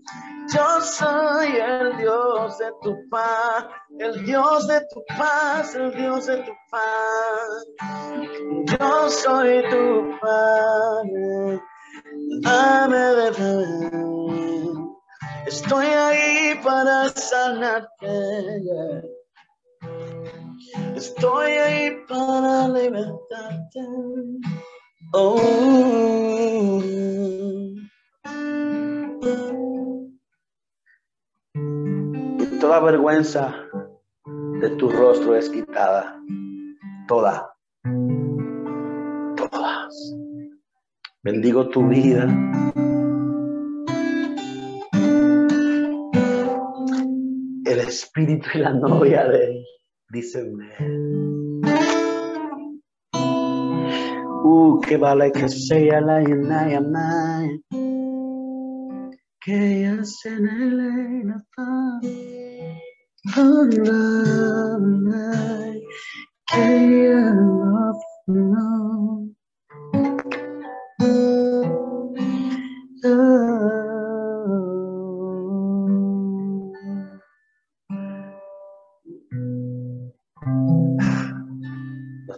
[0.54, 3.66] Yo soy el Dios de tu paz,
[3.98, 7.66] el Dios de tu paz, el Dios de tu paz.
[8.66, 11.62] Yo soy tu Padre,
[12.42, 13.04] dame
[15.46, 18.08] Estoy ahí para sanarte.
[20.96, 23.80] Estoy ahí para libertarte.
[25.14, 25.52] Oh.
[32.40, 33.54] Y toda vergüenza
[34.60, 36.20] de tu rostro es quitada.
[37.08, 37.54] Toda.
[39.36, 40.16] Todas.
[41.24, 42.26] Bendigo tu vida.
[47.66, 49.66] El espíritu y la novia de él,
[50.10, 50.58] dicen.
[54.44, 56.82] Uh, que vale que sea la yanaya
[59.40, 61.34] que ya se en el
[66.52, 66.94] que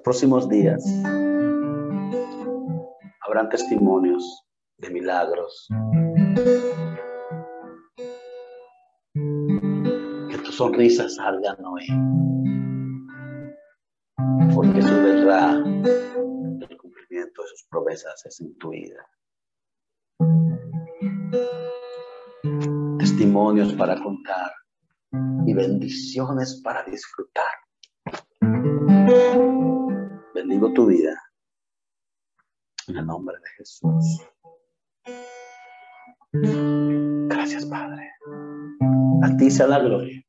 [0.06, 0.86] próximos días
[3.26, 4.46] habrán testimonios
[4.78, 5.68] de milagros.
[10.30, 11.88] Que tu sonrisa salga Noé.
[14.54, 19.10] Porque su verdad, el cumplimiento de sus promesas es en tu vida.
[23.00, 24.52] Testimonios para contar
[25.48, 27.56] y bendiciones para disfrutar.
[30.48, 31.20] Bendigo tu vida.
[32.88, 34.22] En el nombre de Jesús.
[37.28, 38.12] Gracias, Padre.
[39.24, 40.24] A ti sea la gloria.